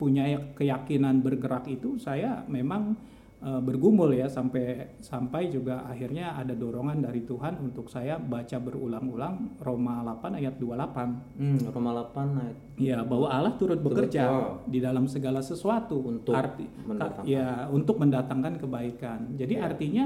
punya 0.00 0.24
keyakinan 0.56 1.20
bergerak 1.20 1.68
itu 1.68 2.00
saya 2.00 2.40
memang 2.48 2.96
eh, 3.40 3.60
bergumul 3.60 4.12
ya 4.12 4.28
sampai 4.28 4.96
sampai 5.00 5.48
juga 5.48 5.82
akhirnya 5.84 6.36
ada 6.36 6.52
dorongan 6.52 7.00
dari 7.00 7.24
Tuhan 7.24 7.56
untuk 7.58 7.88
saya 7.88 8.16
baca 8.16 8.56
berulang-ulang 8.56 9.56
Roma 9.58 10.04
8 10.04 10.36
ayat 10.36 10.54
28. 10.56 11.40
Hmm, 11.40 11.58
Roma 11.72 11.90
8 11.96 12.36
ayat 12.36 12.56
Ya, 12.80 13.04
bahwa 13.04 13.28
Allah 13.28 13.56
turut 13.56 13.76
bekerja 13.76 14.22
oh. 14.28 14.64
di 14.64 14.80
dalam 14.80 15.04
segala 15.04 15.40
sesuatu 15.40 16.00
Untuk 16.00 16.32
arti 16.32 16.64
mendatangkan. 16.84 17.28
ya 17.28 17.68
untuk 17.68 17.96
mendatangkan 17.96 18.56
kebaikan. 18.56 19.36
Jadi 19.36 19.54
Ya. 19.56 19.68
artinya 19.68 20.04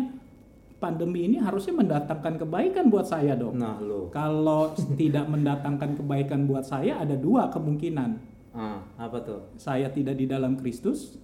pandemi 0.75 1.25
ini 1.25 1.39
harusnya 1.41 1.73
mendatangkan 1.75 2.35
kebaikan 2.45 2.91
buat 2.91 3.07
saya 3.07 3.39
dong. 3.39 3.57
Nah, 3.57 3.79
lo. 3.81 4.11
Kalau 4.11 4.75
tidak 5.01 5.27
mendatangkan 5.31 5.97
kebaikan 5.97 6.45
buat 6.45 6.67
saya 6.67 6.99
ada 7.01 7.15
dua 7.15 7.49
kemungkinan. 7.49 8.11
Ah, 8.55 8.79
apa 8.95 9.19
tuh? 9.23 9.41
Saya 9.59 9.91
tidak 9.91 10.15
di 10.15 10.27
dalam 10.27 10.55
Kristus 10.55 11.19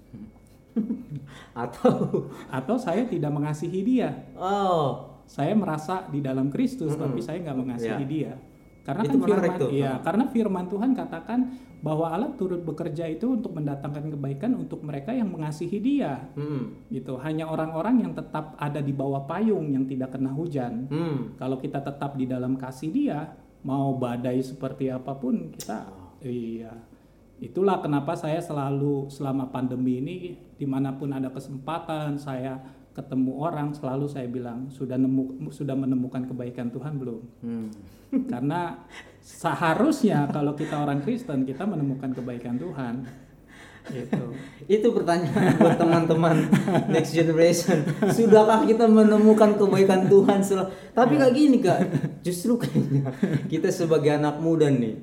Atau 1.64 2.26
atau 2.48 2.76
saya 2.76 3.04
tidak 3.04 3.30
mengasihi 3.30 3.80
dia. 3.82 4.10
oh, 4.34 5.06
Saya 5.24 5.54
merasa 5.54 6.10
di 6.10 6.18
dalam 6.18 6.50
Kristus 6.50 6.94
Mm-mm. 6.94 7.02
tapi 7.06 7.20
saya 7.22 7.38
nggak 7.40 7.58
mengasihi 7.58 8.02
Ya. 8.02 8.08
dia. 8.08 8.32
Karena 8.80 9.06
Itu 9.06 9.20
kan 9.20 9.28
firman 9.28 9.58
tuh. 9.60 9.70
iya, 9.70 9.92
karena 10.00 10.24
firman 10.26 10.66
Tuhan 10.66 10.90
katakan 10.90 11.40
bahwa 11.80 12.10
Allah 12.10 12.32
turut 12.34 12.60
bekerja 12.60 13.06
itu 13.06 13.28
untuk 13.30 13.52
mendatangkan 13.54 14.10
kebaikan 14.10 14.56
untuk 14.56 14.80
mereka 14.82 15.12
yang 15.12 15.30
mengasihi 15.30 15.78
dia. 15.78 16.26
hmm, 16.34 16.90
Gitu. 16.90 17.14
Hanya 17.20 17.46
orang-orang 17.46 18.02
yang 18.02 18.12
tetap 18.12 18.56
ada 18.58 18.80
di 18.80 18.90
bawah 18.90 19.22
payung 19.22 19.70
yang 19.70 19.84
tidak 19.86 20.16
kena 20.16 20.32
hujan. 20.32 20.88
hmm. 20.90 21.38
Kalau 21.38 21.60
kita 21.60 21.78
tetap 21.78 22.16
di 22.16 22.26
dalam 22.26 22.56
kasih 22.56 22.90
dia, 22.90 23.30
mau 23.62 23.94
badai 23.94 24.40
seperti 24.40 24.88
apa 24.88 25.12
pun 25.14 25.52
kita 25.52 25.84
iya. 26.24 26.72
Itulah 27.40 27.81
kenapa 27.81 28.12
saya 28.12 28.37
selalu 28.44 29.09
selama 29.09 29.48
pandemi 29.48 29.96
ini 30.05 30.16
di 30.61 30.68
mana 30.68 30.92
pun 30.92 31.09
ada 31.09 31.33
kesempatan 31.33 32.20
saya 32.20 32.61
ketemu 32.92 33.33
orang 33.40 33.72
selalu 33.72 34.07
saya 34.12 34.29
bilang 34.29 34.68
sudah 34.68 35.00
nemu 35.00 35.48
sudah 35.48 35.72
menemukan 35.72 36.29
kebaikan 36.29 36.68
Tuhan 36.68 37.00
belum? 37.00 37.20
Hmm. 37.40 37.68
Karena 38.29 38.85
seharusnya 39.24 40.29
kalau 40.29 40.53
kita 40.53 40.85
orang 40.85 41.00
Kristen 41.00 41.48
kita 41.48 41.64
menemukan 41.64 42.12
kebaikan 42.12 42.61
Tuhan. 42.61 43.09
Gitu. 43.88 44.24
Itu 44.68 44.92
pertanyaan 44.92 45.57
buat 45.57 45.81
teman-teman 45.81 46.44
next 46.92 47.16
generation. 47.16 47.81
Sudahkah 48.12 48.68
kita 48.68 48.85
menemukan 48.85 49.57
kebaikan 49.57 50.05
Tuhan 50.05 50.44
setelah 50.44 50.68
Tapi 50.92 51.16
kayak 51.16 51.33
gini 51.33 51.59
Kak, 51.64 51.81
justru 52.20 52.61
kayaknya 52.61 53.09
kita 53.48 53.72
sebagai 53.72 54.12
anak 54.12 54.37
muda 54.44 54.68
nih 54.68 55.00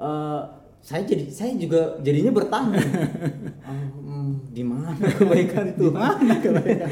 eh, 0.00 0.42
saya 0.84 1.00
jadi 1.08 1.24
saya 1.32 1.56
juga 1.56 1.96
jadinya 2.04 2.28
bertanya. 2.30 2.76
Hmm, 4.04 4.36
di 4.52 4.62
mana 4.62 4.92
kebaikan 5.18 5.74
Di 5.74 5.80
Tuhan? 5.80 5.96
mana 5.96 6.36
kebaikan? 6.44 6.90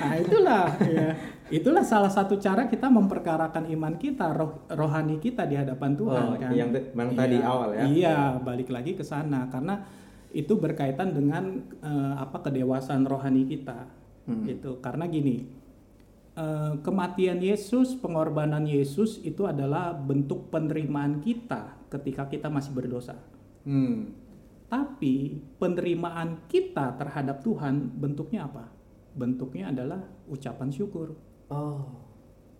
Nah, 0.00 0.14
itulah 0.16 0.66
ya. 0.80 1.08
Itulah 1.52 1.84
salah 1.84 2.08
satu 2.08 2.40
cara 2.40 2.66
kita 2.66 2.88
memperkarakan 2.88 3.68
iman 3.68 3.94
kita, 4.00 4.32
roh, 4.32 4.64
rohani 4.72 5.20
kita 5.20 5.44
di 5.44 5.58
hadapan 5.60 5.92
Tuhan 5.92 6.22
Oh, 6.24 6.34
kan. 6.40 6.50
yang 6.56 6.70
yang 6.72 7.10
tadi 7.12 7.36
awal 7.42 7.74
ya. 7.76 7.84
Iya, 7.84 8.18
balik 8.40 8.72
lagi 8.72 8.96
ke 8.96 9.04
sana 9.04 9.50
karena 9.52 9.84
itu 10.32 10.56
berkaitan 10.56 11.12
dengan 11.12 11.62
eh, 11.84 12.14
apa 12.16 12.40
kedewasaan 12.40 13.04
rohani 13.04 13.44
kita. 13.44 13.84
Hmm. 14.24 14.48
Gitu. 14.48 14.80
Karena 14.80 15.04
gini, 15.04 15.44
eh, 16.34 16.74
kematian 16.82 17.40
Yesus, 17.40 17.94
pengorbanan 17.98 18.66
Yesus 18.66 19.18
itu 19.22 19.46
adalah 19.46 19.94
bentuk 19.94 20.50
penerimaan 20.50 21.22
kita 21.22 21.78
ketika 21.90 22.26
kita 22.30 22.50
masih 22.50 22.74
berdosa. 22.74 23.18
Hmm. 23.64 24.12
Tapi 24.68 25.38
penerimaan 25.62 26.50
kita 26.50 26.98
terhadap 26.98 27.44
Tuhan 27.46 27.94
bentuknya 27.94 28.50
apa? 28.50 28.66
Bentuknya 29.14 29.70
adalah 29.70 30.02
ucapan 30.26 30.74
syukur. 30.74 31.14
Oh. 31.52 32.13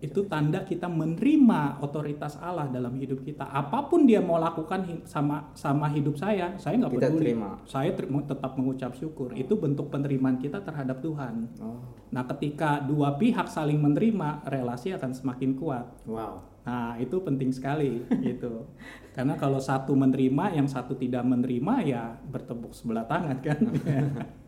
Itu 0.04 0.28
tanda 0.28 0.60
kita 0.60 0.84
menerima 0.84 1.80
otoritas 1.80 2.36
Allah 2.36 2.68
dalam 2.68 2.92
hidup 3.00 3.24
kita. 3.24 3.48
Apa 3.48 3.88
pun 3.88 4.04
dia 4.04 4.20
mau 4.20 4.36
lakukan 4.36 5.04
sama 5.08 5.48
sama 5.56 5.88
hidup 5.88 6.20
saya, 6.20 6.52
saya 6.60 6.76
nggak 6.76 6.92
peduli. 6.92 7.32
terima. 7.32 7.56
Saya 7.64 7.96
ter- 7.96 8.10
tetap 8.10 8.52
mengucap 8.60 8.92
syukur. 8.92 9.32
Itu 9.32 9.56
bentuk 9.56 9.88
penerimaan 9.88 10.36
kita 10.36 10.60
terhadap 10.60 11.00
Tuhan. 11.00 11.48
Oh. 11.64 11.80
Nah, 12.12 12.28
ketika 12.36 12.84
dua 12.84 13.16
pihak 13.16 13.48
saling 13.48 13.80
menerima, 13.80 14.44
relasi 14.44 14.92
akan 14.92 15.16
semakin 15.16 15.56
kuat. 15.56 15.88
Wow. 16.04 16.44
Nah, 16.64 16.96
itu 16.96 17.20
penting 17.20 17.52
sekali 17.52 18.04
gitu. 18.24 18.68
Karena 19.16 19.36
kalau 19.36 19.60
satu 19.60 19.92
menerima, 19.92 20.56
yang 20.56 20.68
satu 20.68 20.96
tidak 20.96 21.24
menerima 21.24 21.74
ya 21.84 22.02
bertepuk 22.28 22.72
sebelah 22.72 23.04
tangan 23.08 23.38
kan. 23.40 23.58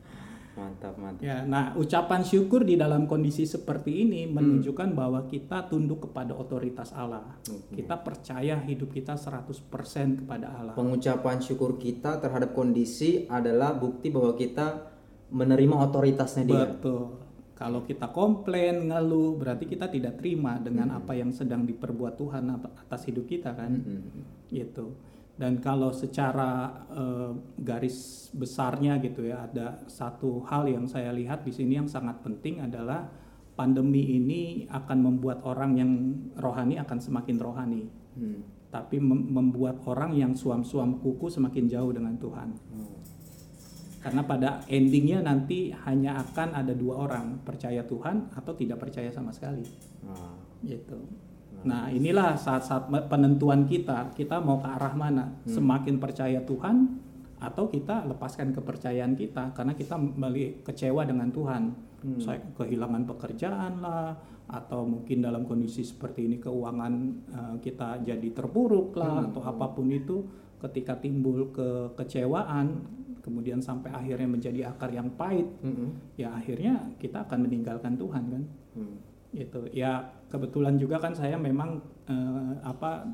Mantap, 0.56 0.96
mantap. 0.96 1.20
ya, 1.20 1.44
nah 1.44 1.76
ucapan 1.76 2.24
syukur 2.24 2.64
di 2.64 2.80
dalam 2.80 3.04
kondisi 3.04 3.44
seperti 3.44 4.08
ini 4.08 4.24
menunjukkan 4.24 4.96
bahwa 4.96 5.28
kita 5.28 5.68
tunduk 5.68 6.08
kepada 6.08 6.32
otoritas 6.32 6.96
Allah. 6.96 7.36
Kita 7.68 8.00
percaya 8.00 8.56
hidup 8.64 8.88
kita 8.88 9.20
100% 9.20 10.24
kepada 10.24 10.56
Allah. 10.56 10.72
Pengucapan 10.72 11.44
syukur 11.44 11.76
kita 11.76 12.24
terhadap 12.24 12.56
kondisi 12.56 13.28
adalah 13.28 13.76
bukti 13.76 14.08
bahwa 14.08 14.32
kita 14.32 14.96
menerima 15.28 15.76
otoritasnya 15.76 16.44
dia. 16.48 16.64
Betul. 16.72 17.20
Kalau 17.56 17.84
kita 17.84 18.12
komplain, 18.12 18.88
ngeluh, 18.88 19.36
berarti 19.36 19.64
kita 19.68 19.88
tidak 19.92 20.20
terima 20.20 20.56
dengan 20.60 20.92
apa 20.92 21.16
yang 21.16 21.32
sedang 21.32 21.64
diperbuat 21.64 22.16
Tuhan 22.16 22.52
atas 22.52 23.08
hidup 23.08 23.28
kita 23.28 23.52
kan. 23.52 23.76
Mm-mm. 23.76 24.52
gitu 24.52 24.96
dan 25.36 25.60
kalau 25.60 25.92
secara 25.92 26.72
eh, 26.88 27.30
garis 27.60 28.28
besarnya 28.32 28.96
gitu 28.98 29.20
ya 29.22 29.44
ada 29.44 29.84
satu 29.84 30.40
hal 30.44 30.64
yang 30.64 30.88
saya 30.88 31.12
lihat 31.12 31.44
di 31.44 31.52
sini 31.52 31.76
yang 31.76 31.84
sangat 31.86 32.24
penting 32.24 32.60
adalah 32.60 33.04
pandemi 33.52 34.16
ini 34.16 34.42
akan 34.68 34.98
membuat 35.00 35.44
orang 35.44 35.76
yang 35.76 35.92
rohani 36.36 36.76
akan 36.76 36.98
semakin 36.98 37.36
rohani 37.36 37.84
Hmm. 38.16 38.40
tapi 38.72 38.96
mem- 38.96 39.28
membuat 39.28 39.84
orang 39.84 40.16
yang 40.16 40.32
suam-suam 40.32 40.96
kuku 40.96 41.28
semakin 41.28 41.68
jauh 41.68 41.92
dengan 41.92 42.16
Tuhan 42.16 42.48
Oh. 42.72 42.96
karena 44.00 44.24
pada 44.24 44.64
endingnya 44.68 45.20
nanti 45.20 45.68
hanya 45.84 46.24
akan 46.24 46.56
ada 46.56 46.72
dua 46.72 47.04
orang 47.04 47.44
percaya 47.44 47.84
Tuhan 47.84 48.32
atau 48.32 48.56
tidak 48.56 48.80
percaya 48.80 49.12
sama 49.12 49.36
sekali 49.36 49.68
Ah. 50.00 50.32
gitu. 50.64 50.96
Nah 51.66 51.90
inilah 51.90 52.38
saat-saat 52.38 52.86
penentuan 53.10 53.66
kita, 53.66 54.14
kita 54.14 54.38
mau 54.38 54.62
ke 54.62 54.68
arah 54.70 54.94
mana? 54.94 55.34
Semakin 55.44 55.98
percaya 55.98 56.38
Tuhan 56.46 57.02
atau 57.36 57.68
kita 57.68 58.08
lepaskan 58.08 58.54
kepercayaan 58.56 59.12
kita 59.18 59.52
karena 59.52 59.74
kita 59.74 59.98
kecewa 60.62 61.02
dengan 61.04 61.28
Tuhan. 61.34 61.62
Saya 62.22 62.38
kehilangan 62.54 63.02
pekerjaan 63.02 63.82
lah, 63.82 64.14
atau 64.46 64.86
mungkin 64.86 65.26
dalam 65.26 65.42
kondisi 65.42 65.82
seperti 65.82 66.30
ini 66.30 66.38
keuangan 66.38 66.92
eh, 67.34 67.54
kita 67.58 68.06
jadi 68.06 68.28
terpuruk 68.30 68.94
lah, 68.94 69.26
atau 69.26 69.42
apa 69.42 69.74
pun 69.74 69.90
itu. 69.90 70.22
Ketika 70.56 70.96
timbul 71.02 71.52
kekecewaan, 71.52 72.66
kemudian 73.20 73.60
sampai 73.60 73.92
akhirnya 73.92 74.24
menjadi 74.24 74.72
akar 74.72 74.88
yang 74.88 75.12
pahit, 75.18 75.44
Mm-mm. 75.60 76.16
ya 76.16 76.32
akhirnya 76.32 76.94
kita 76.96 77.26
akan 77.26 77.44
meninggalkan 77.44 77.98
Tuhan 77.98 78.24
kan 78.30 78.44
Hmm. 78.76 79.00
Gitu 79.34 79.66
ya 79.72 80.06
kebetulan 80.30 80.78
juga 80.78 81.00
kan 81.02 81.14
saya 81.14 81.38
memang 81.38 81.82
eh, 82.06 82.52
apa 82.62 83.06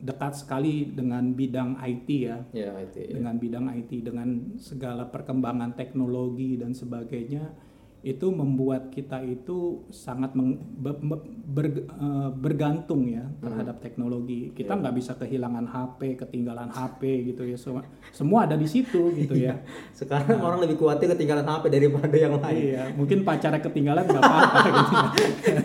dekat 0.00 0.32
sekali 0.32 0.88
dengan 0.96 1.36
bidang 1.36 1.76
IT 1.76 2.08
ya 2.08 2.40
Ya 2.56 2.72
itu. 2.80 3.04
Ya. 3.04 3.20
dengan 3.20 3.36
bidang 3.36 3.66
IT 3.68 3.90
dengan 4.00 4.56
segala 4.56 5.04
perkembangan 5.12 5.76
teknologi 5.76 6.56
dan 6.56 6.72
sebagainya 6.72 7.52
itu 8.00 8.26
membuat 8.28 8.88
kita 8.88 9.20
itu 9.20 9.84
sangat 9.88 10.32
meng- 10.32 10.56
be- 10.56 10.96
be- 10.96 11.20
ber- 11.46 11.84
eh, 11.84 12.30
bergantung 12.32 13.04
ya 13.04 13.28
terhadap 13.38 13.76
teknologi 13.78 14.50
kita 14.50 14.72
nggak 14.72 14.94
bisa 14.94 15.12
kehilangan 15.14 15.64
HP 15.64 16.16
ketinggalan 16.16 16.68
HP 16.68 17.00
gitu 17.28 17.44
ya 17.44 17.54
semua 17.54 17.84
semua 18.08 18.44
ada 18.44 18.56
di 18.56 18.64
situ 18.64 19.12
gitu 19.14 19.36
ya 19.36 19.60
Sekarang 19.92 20.40
orang 20.40 20.64
lebih 20.64 20.76
khawatir 20.76 21.12
ketinggalan 21.12 21.44
HP 21.44 21.64
daripada 21.68 22.16
yang 22.16 22.34
lain. 22.34 22.56
iya 22.72 22.88
mungkin 22.90 23.20
pacarnya 23.20 23.60
ketinggalan 23.60 24.02
nggak 24.02 24.22
apa-apa 24.22 24.58
gitu 24.64 24.94
ya. 24.96 25.60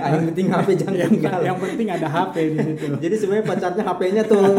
Yang 0.10 0.22
penting 0.30 0.46
HP 0.48 0.68
jangan 0.76 0.94
yang, 0.94 1.10
ketinggalan. 1.10 1.42
yang 1.44 1.58
penting 1.58 1.86
ada 1.90 2.06
HP 2.08 2.34
di 2.46 2.58
situ 2.62 2.84
Jadi 2.96 3.14
sebenarnya 3.16 3.46
pacarnya 3.46 3.82
HP-nya 3.84 4.22
tuh. 4.24 4.42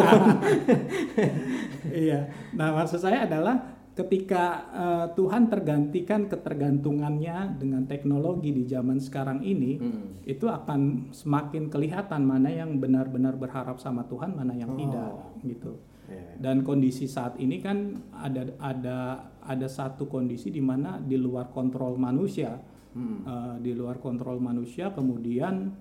iya. 1.94 2.20
Nah, 2.52 2.70
maksud 2.74 3.00
saya 3.00 3.24
adalah 3.24 3.81
ketika 4.02 4.44
eh, 4.74 5.06
Tuhan 5.14 5.48
tergantikan 5.48 6.26
ketergantungannya 6.26 7.62
dengan 7.62 7.86
teknologi 7.86 8.50
di 8.52 8.64
zaman 8.66 8.98
sekarang 8.98 9.46
ini, 9.46 9.78
Hmm. 9.78 10.26
itu 10.26 10.50
akan 10.50 11.14
semakin 11.14 11.70
kelihatan 11.70 12.26
mana 12.26 12.50
yang 12.50 12.82
benar-benar 12.82 13.38
berharap 13.38 13.78
sama 13.78 14.06
Tuhan, 14.06 14.34
mana 14.34 14.58
yang 14.58 14.74
Oh. 14.74 14.80
tidak, 14.80 15.12
gitu. 15.46 15.74
Ya. 16.12 16.36
Dan 16.42 16.68
kondisi 16.68 17.08
saat 17.08 17.40
ini 17.40 17.64
kan 17.64 18.02
ada 18.12 18.44
ada 18.60 18.98
ada 19.42 19.68
satu 19.68 20.06
kondisi 20.06 20.52
di 20.52 20.60
mana 20.60 21.00
di 21.00 21.16
luar 21.16 21.50
kontrol 21.50 21.96
manusia, 21.96 22.60
Hmm. 22.92 23.24
Eh, 23.24 23.56
di 23.64 23.72
luar 23.72 24.04
kontrol 24.04 24.42
manusia, 24.44 24.92
kemudian 24.92 25.72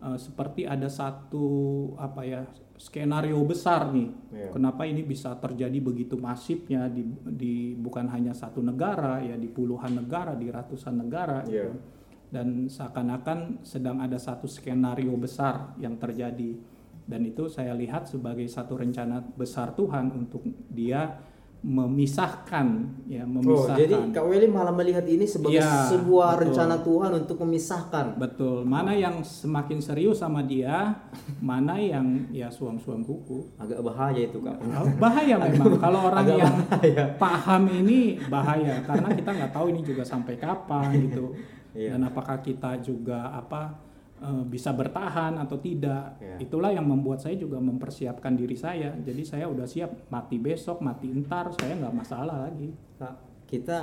eh, 0.00 0.16
seperti 0.16 0.64
ada 0.64 0.86
satu 0.86 1.44
apa 1.98 2.22
ya 2.22 2.40
skenario 2.80 3.36
besar 3.44 3.92
nih. 3.92 4.08
Iya. 4.32 4.48
Kenapa 4.56 4.88
ini 4.88 5.04
bisa 5.04 5.36
terjadi 5.36 5.76
begitu 5.84 6.16
masifnya 6.16 6.88
di, 6.88 7.04
di 7.28 7.76
bukan 7.76 8.08
hanya 8.08 8.32
satu 8.32 8.64
negara 8.64 9.20
ya 9.20 9.36
di 9.36 9.52
puluhan 9.52 10.00
negara, 10.00 10.32
di 10.32 10.48
ratusan 10.48 10.96
negara. 10.96 11.44
Iya. 11.44 11.68
gitu. 11.68 11.72
Dan 12.30 12.70
seakan-akan 12.70 13.66
sedang 13.66 14.00
ada 14.00 14.16
satu 14.16 14.48
skenario 14.48 15.12
besar 15.20 15.76
yang 15.76 16.00
terjadi. 16.00 16.56
Dan 17.04 17.26
itu 17.26 17.50
saya 17.50 17.74
lihat 17.74 18.06
sebagai 18.06 18.46
satu 18.46 18.78
rencana 18.78 19.20
besar 19.20 19.74
Tuhan 19.74 20.14
untuk 20.14 20.46
dia 20.70 21.20
memisahkan 21.60 22.66
ya 23.04 23.22
Oh, 23.22 23.30
memisahkan. 23.30 23.76
jadi 23.76 23.94
Kak 24.10 24.24
Weli 24.24 24.48
malah 24.48 24.72
melihat 24.72 25.04
ini 25.04 25.22
sebagai 25.22 25.60
Iya, 25.60 25.88
sebuah 25.88 26.28
betul. 26.32 26.42
rencana 26.48 26.76
Tuhan 26.80 27.10
untuk 27.14 27.36
memisahkan. 27.38 28.06
Betul. 28.16 28.64
Mana 28.64 28.92
yang 28.92 29.20
semakin 29.20 29.78
serius 29.78 30.18
sama 30.18 30.40
dia, 30.42 30.96
mana 31.38 31.76
yang 31.76 32.28
ya 32.30 32.48
suam-suam 32.48 33.00
kuku. 33.00 33.44
Agak 33.56 33.80
bahaya 33.80 34.20
itu 34.20 34.38
Kak. 34.38 34.56
Oh, 34.56 34.88
bahaya 34.96 35.34
memang. 35.36 35.76
Kalau 35.76 36.00
orang 36.08 36.24
agak 36.24 36.36
yang 36.38 36.54
bahaya. 36.64 37.04
paham 37.16 37.62
ini 37.70 38.00
bahaya 38.26 38.74
karena 38.82 39.08
kita 39.10 39.30
nggak 39.30 39.52
tahu 39.52 39.66
ini 39.68 39.80
juga 39.82 40.02
sampai 40.02 40.34
kapan 40.36 40.88
gitu. 41.02 41.36
Iya. 41.70 41.94
Dan 41.94 42.02
apakah 42.04 42.40
kita 42.40 42.80
juga 42.80 43.30
apa 43.30 43.89
eh, 44.20 44.44
bisa 44.46 44.70
bertahan 44.76 45.40
atau 45.40 45.56
tidak. 45.58 46.20
Iya. 46.20 46.36
Itulah 46.40 46.70
yang 46.70 46.86
membuat 46.86 47.24
saya 47.24 47.36
juga 47.36 47.58
mempersiapkan 47.58 48.36
diri 48.36 48.54
saya. 48.54 48.92
Jadi 49.00 49.22
saya 49.24 49.48
udah 49.48 49.66
siap 49.66 50.12
mati 50.12 50.36
besok, 50.36 50.84
mati 50.84 51.10
entar, 51.10 51.50
saya 51.56 51.76
nggak 51.76 51.96
masalah 51.96 52.48
lagi. 52.48 52.70
Kak, 53.00 53.46
kita 53.48 53.80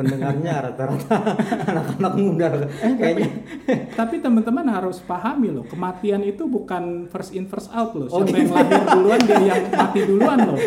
pendengarnya 0.00 0.52
rata-rata 0.64 1.16
anak-anak 1.70 2.12
muda 2.16 2.48
Eh, 2.50 2.66
tapi, 2.80 2.94
kayaknya. 2.96 3.28
tapi 4.00 4.14
teman-teman 4.18 4.66
harus 4.72 4.98
pahami 5.04 5.52
loh, 5.52 5.64
kematian 5.68 6.24
itu 6.24 6.48
bukan 6.48 7.06
first 7.12 7.36
in 7.36 7.44
first 7.44 7.68
out 7.70 7.92
loh. 7.92 8.08
Oh, 8.08 8.24
Siapa 8.24 8.32
yang 8.32 8.48
gitu. 8.48 8.56
lahir 8.56 8.82
duluan 8.96 9.20
dia 9.20 9.38
yang 9.44 9.62
mati 9.68 10.00
duluan 10.08 10.38
loh. 10.48 10.58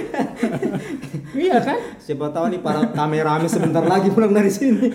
iya 1.50 1.58
kan? 1.60 1.78
Siapa 1.98 2.30
tahu 2.30 2.46
nih 2.54 2.62
para 2.62 2.94
kameramen 2.94 3.50
sebentar 3.50 3.82
lagi 3.82 4.14
pulang 4.14 4.32
dari 4.32 4.54
sini. 4.54 4.86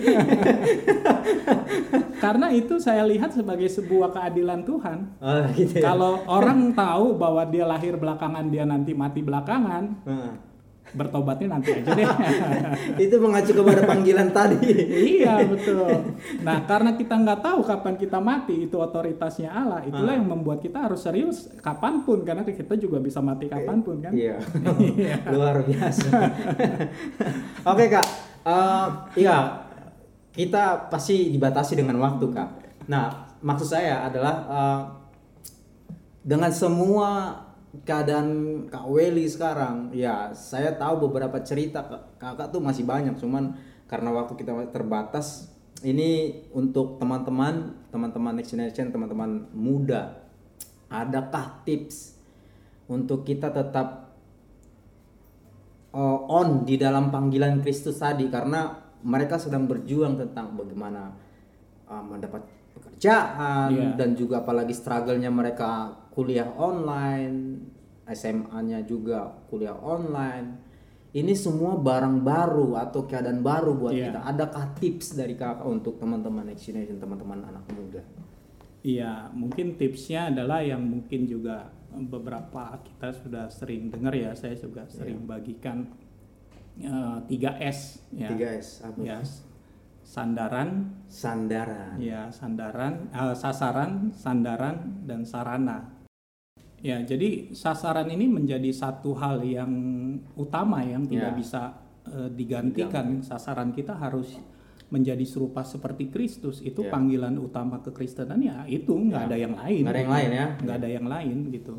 Karena 2.19 2.51
itu 2.51 2.79
saya 2.79 3.03
lihat 3.07 3.31
sebagai 3.31 3.67
sebuah 3.67 4.11
keadilan 4.11 4.63
Tuhan. 4.63 4.97
Oh, 5.19 5.43
gitu 5.55 5.79
ya. 5.79 5.83
Kalau 5.91 6.23
orang 6.27 6.75
tahu 6.75 7.15
bahwa 7.15 7.43
dia 7.47 7.63
lahir 7.63 7.95
belakangan 7.95 8.47
dia 8.47 8.67
nanti 8.67 8.91
mati 8.91 9.23
belakangan, 9.23 9.83
Heeh. 10.03 10.31
Bertobatnya 10.89 11.57
nanti 11.57 11.69
aja 11.75 11.91
deh. 11.93 12.07
itu 13.05 13.15
mengacu 13.17 13.51
kepada 13.53 13.85
panggilan 13.85 14.29
tadi. 14.29 14.57
iya 15.17 15.45
betul. 15.45 16.15
Nah 16.41 16.65
karena 16.65 16.93
kita 16.93 17.13
nggak 17.13 17.39
tahu 17.41 17.59
kapan 17.61 17.93
kita 17.95 18.17
mati 18.17 18.65
itu 18.65 18.75
otoritasnya 18.75 19.49
Allah. 19.49 19.81
Itulah 19.85 20.13
Ah. 20.13 20.17
yang 20.17 20.27
membuat 20.27 20.59
kita 20.59 20.89
harus 20.89 21.01
serius 21.01 21.49
kapan 21.61 22.01
pun 22.01 22.25
karena 22.25 22.41
kita 22.41 22.73
juga 22.75 22.97
bisa 22.97 23.21
mati 23.21 23.45
kapan 23.45 23.81
pun 23.81 24.01
kan. 24.01 24.11
Iya. 24.11 24.41
Luar 25.33 25.61
biasa. 25.61 26.09
Oke, 27.71 27.85
Kak. 27.87 28.05
Eh, 28.39 28.87
iya, 29.19 29.67
kita 30.31 30.89
pasti 30.89 31.29
dibatasi 31.29 31.77
dengan 31.77 31.99
waktu, 31.99 32.25
Kak. 32.31 32.49
Nah, 32.87 33.11
maksud 33.39 33.67
saya 33.69 34.07
adalah 34.07 34.35
eh, 34.47 34.81
dengan 36.19 36.49
semua 36.49 37.31
keadaan 37.85 38.27
Kak 38.69 38.89
Weli 38.89 39.29
sekarang, 39.29 39.93
ya 39.93 40.33
saya 40.33 40.73
tahu 40.73 41.09
beberapa 41.09 41.37
cerita 41.45 41.85
Kak- 41.85 42.17
Kakak 42.17 42.49
tuh 42.49 42.61
masih 42.61 42.85
banyak, 42.85 43.13
cuman 43.21 43.53
karena 43.85 44.09
waktu 44.13 44.33
kita 44.37 44.53
terbatas, 44.73 45.53
ini 45.85 46.43
untuk 46.51 46.99
teman-teman, 46.99 47.77
teman-teman 47.93 48.35
next 48.35 48.51
generation, 48.51 48.91
teman-teman 48.91 49.47
muda, 49.55 50.17
adakah 50.89 51.63
tips 51.63 52.17
untuk 52.89 53.23
kita 53.23 53.53
tetap 53.53 54.11
uh, 55.93 56.19
on 56.25 56.65
di 56.65 56.75
dalam 56.75 57.13
panggilan 57.13 57.61
Kristus 57.61 58.01
tadi? 58.01 58.27
Karena 58.27 58.75
mereka 59.05 59.39
sedang 59.39 59.69
berjuang 59.69 60.19
tentang 60.19 60.57
bagaimana 60.57 61.15
uh, 61.87 62.03
mendapat 62.03 62.58
pekerjaan 62.79 63.69
Iya. 63.69 63.89
dan 63.99 64.15
juga 64.15 64.41
apalagi 64.41 64.71
struggle-nya 64.71 65.27
mereka 65.27 65.91
kuliah 66.09 66.47
online, 66.55 67.59
SMA-nya 68.07 68.81
juga 68.83 69.29
kuliah 69.47 69.75
online. 69.75 70.71
Ini 71.09 71.33
semua 71.33 71.73
barang 71.73 72.21
baru 72.21 72.77
atau 72.77 73.03
keadaan 73.03 73.41
baru 73.41 73.73
buat 73.73 73.93
Iya. 73.93 74.13
kita. 74.13 74.19
Adakah 74.25 74.63
tips 74.77 75.13
dari 75.13 75.33
kakak 75.33 75.65
untuk 75.65 75.97
teman-teman 75.97 76.45
next 76.45 76.63
generation, 76.63 76.97
teman-teman 76.97 77.43
anak 77.43 77.65
muda? 77.73 78.01
Iya, 78.79 79.27
mungkin 79.33 79.75
tipsnya 79.75 80.29
adalah 80.29 80.61
yang 80.61 80.79
mungkin 80.79 81.25
juga 81.25 81.67
beberapa 81.89 82.77
kita 82.85 83.09
sudah 83.11 83.45
sering 83.49 83.89
dengar 83.89 84.13
ya, 84.13 84.31
saya 84.37 84.53
juga 84.53 84.85
sering 84.87 85.25
bagikan 85.25 85.89
eh, 86.79 87.17
3S 87.27 88.07
ya. 88.13 88.29
3S 88.31 88.87
apa? 88.87 88.97
Ya, 89.03 89.19
sandaran, 90.09 90.89
Sandaran. 91.05 92.01
ya 92.01 92.33
sandaran, 92.33 93.13
eh, 93.13 93.35
sasaran, 93.37 94.09
sandaran 94.09 95.05
dan 95.05 95.21
sarana. 95.21 95.85
Ya, 96.81 96.97
jadi 97.03 97.53
sasaran 97.53 98.09
ini 98.09 98.25
menjadi 98.25 98.71
satu 98.73 99.13
hal 99.13 99.43
yang 99.45 99.69
utama 100.33 100.81
yang 100.81 101.05
tidak 101.05 101.35
Ya. 101.35 101.37
bisa 101.37 101.61
eh, 102.09 102.25
digantikan. 102.33 103.21
Sasaran 103.21 103.69
kita 103.69 103.93
harus 103.93 104.33
menjadi 104.89 105.21
serupa 105.29 105.61
seperti 105.61 106.09
Kristus. 106.09 106.57
Itu 106.65 106.81
Ya. 106.81 106.89
panggilan 106.89 107.37
utama 107.37 107.77
kekristenan 107.85 108.41
ya 108.41 108.65
itu 108.65 108.89
nggak 108.97 109.29
ada 109.29 109.37
yang 109.37 109.53
lain. 109.53 109.85
Nggak 109.85 109.93
ada 109.93 110.01
yang 110.01 110.13
lain 110.17 110.29
ya? 110.33 110.47
Nggak 110.57 110.77
ada 110.81 110.89
yang 110.89 111.05
lain 111.05 111.37
gitu. 111.53 111.73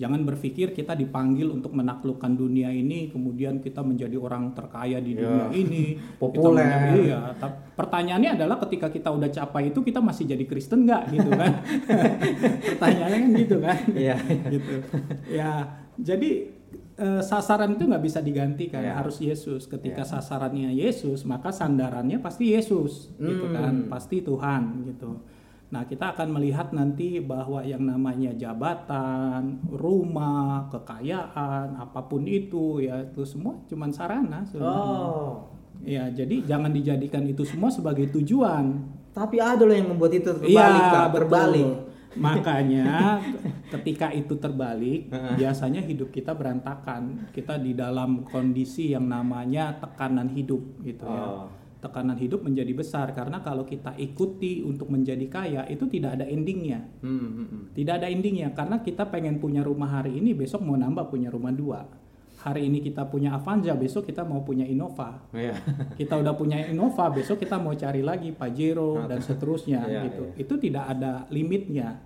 Jangan 0.00 0.24
berpikir 0.24 0.72
kita 0.72 0.96
dipanggil 0.96 1.44
untuk 1.46 1.70
menaklukkan 1.70 2.32
dunia 2.32 2.72
ini, 2.72 3.06
kemudian 3.06 3.60
kita 3.60 3.80
menjadi 3.80 4.16
orang 4.16 4.50
terkaya 4.50 4.96
di 4.96 5.12
Ya. 5.12 5.20
dunia 5.20 5.46
ini. 5.52 5.84
Kita 6.00 6.16
Populer. 6.16 6.64
menjadi- 6.64 7.04
iya. 7.04 7.20
Ta- 7.36 7.68
Pertanyaannya 7.70 8.30
adalah 8.34 8.56
ketika 8.58 8.88
kita 8.88 9.08
udah 9.08 9.28
capai 9.28 9.68
itu 9.68 9.80
kita 9.80 10.00
masih 10.00 10.24
jadi 10.26 10.44
Kristen 10.44 10.84
nggak 10.84 11.02
gitu 11.10 11.30
kan? 11.30 11.52
Pertanyaannya 12.66 13.18
kan 13.18 13.30
gitu 13.36 13.56
kan? 13.58 13.78
Iya. 13.90 14.16
gitu. 14.48 14.74
Ya, 15.28 15.52
jadi 15.96 16.30
eh, 16.96 17.22
sasaran 17.22 17.72
itu 17.74 17.84
nggak 17.84 18.04
bisa 18.04 18.20
digantikan, 18.20 18.80
Ya. 18.80 18.92
harus 18.94 19.16
Yesus. 19.18 19.64
Ketika 19.64 20.00
sasarannya 20.02 20.68
Yesus, 20.70 21.24
maka 21.24 21.48
sandarannya 21.48 22.20
pasti 22.20 22.52
Yesus, 22.52 23.08
gitu 23.16 23.44
Hmm. 23.46 23.54
kan? 23.54 23.74
Pasti 23.88 24.20
Tuhan, 24.20 24.84
gitu. 24.84 25.16
Nah, 25.70 25.86
kita 25.86 26.10
akan 26.18 26.34
melihat 26.34 26.74
nanti 26.74 27.22
bahwa 27.22 27.62
yang 27.62 27.86
namanya 27.86 28.34
jabatan, 28.34 29.62
rumah, 29.70 30.66
kekayaan, 30.66 31.78
apa 31.78 32.10
pun 32.10 32.26
itu, 32.26 32.82
ya 32.82 33.06
itu 33.06 33.22
semua 33.22 33.54
cuman 33.70 33.90
sarana 33.94 34.42
sebenarnya. 34.50 34.98
Oh. 34.98 35.46
Ya, 35.86 36.10
jadi 36.10 36.42
jangan 36.42 36.74
dijadikan 36.74 37.22
itu 37.24 37.46
semua 37.46 37.70
sebagai 37.70 38.10
tujuan. 38.10 38.82
Tapi 39.14 39.38
ada 39.38 39.62
loh 39.62 39.74
yang 39.74 39.94
membuat 39.94 40.18
itu 40.18 40.30
terbalik, 40.34 40.82
Kak, 40.90 41.06
betul. 41.06 41.14
berbalik. 41.22 41.70
Makanya 42.18 43.22
ketika 43.78 44.10
itu 44.10 44.34
terbalik, 44.42 45.06
biasanya 45.38 45.86
hidup 45.86 46.10
kita 46.10 46.34
berantakan. 46.34 47.30
Kita 47.30 47.62
di 47.62 47.78
dalam 47.78 48.26
kondisi 48.26 48.90
yang 48.90 49.06
namanya 49.06 49.78
tekanan 49.78 50.34
hidup 50.34 50.82
gitu 50.82 51.06
ya. 51.06 51.46
Tekanan 51.80 52.16
hidup 52.16 52.44
menjadi 52.44 52.72
besar 52.72 53.08
karena 53.10 53.40
kalau 53.40 53.64
kita 53.64 53.96
ikuti 53.96 54.60
untuk 54.60 54.92
menjadi 54.92 55.24
kaya 55.26 55.62
itu 55.64 55.88
tidak 55.88 56.20
ada 56.20 56.28
endingnya. 56.28 56.84
Hmm, 57.00 57.16
hmm, 57.16 57.46
hmm. 57.48 57.62
Tidak 57.72 57.94
ada 57.96 58.06
endingnya 58.06 58.52
karena 58.52 58.78
kita 58.78 59.08
pengen 59.08 59.40
punya 59.40 59.64
rumah 59.64 59.88
hari 59.88 60.20
ini, 60.20 60.36
besok 60.36 60.60
mau 60.60 60.76
nambah 60.76 61.08
punya 61.08 61.32
rumah 61.32 61.50
dua. 61.50 61.80
Hari 62.40 62.72
ini 62.72 62.80
kita 62.80 63.04
punya 63.04 63.36
Avanza, 63.36 63.76
besok 63.76 64.08
kita 64.08 64.24
mau 64.24 64.40
punya 64.40 64.64
Innova 64.64 65.28
Iya. 65.28 65.60
kita 66.00 66.16
udah 66.16 66.32
punya 66.32 66.56
Innova 66.64 67.12
besok 67.12 67.36
kita 67.36 67.60
mau 67.60 67.76
cari 67.76 68.00
lagi 68.00 68.32
Pajero 68.32 69.04
dan 69.04 69.20
seterusnya 69.28 69.84
Iya, 69.84 70.00
gitu 70.08 70.24
iya. 70.24 70.40
itu 70.40 70.54
tidak 70.56 70.84
ada 70.88 71.28
limitnya 71.28 72.00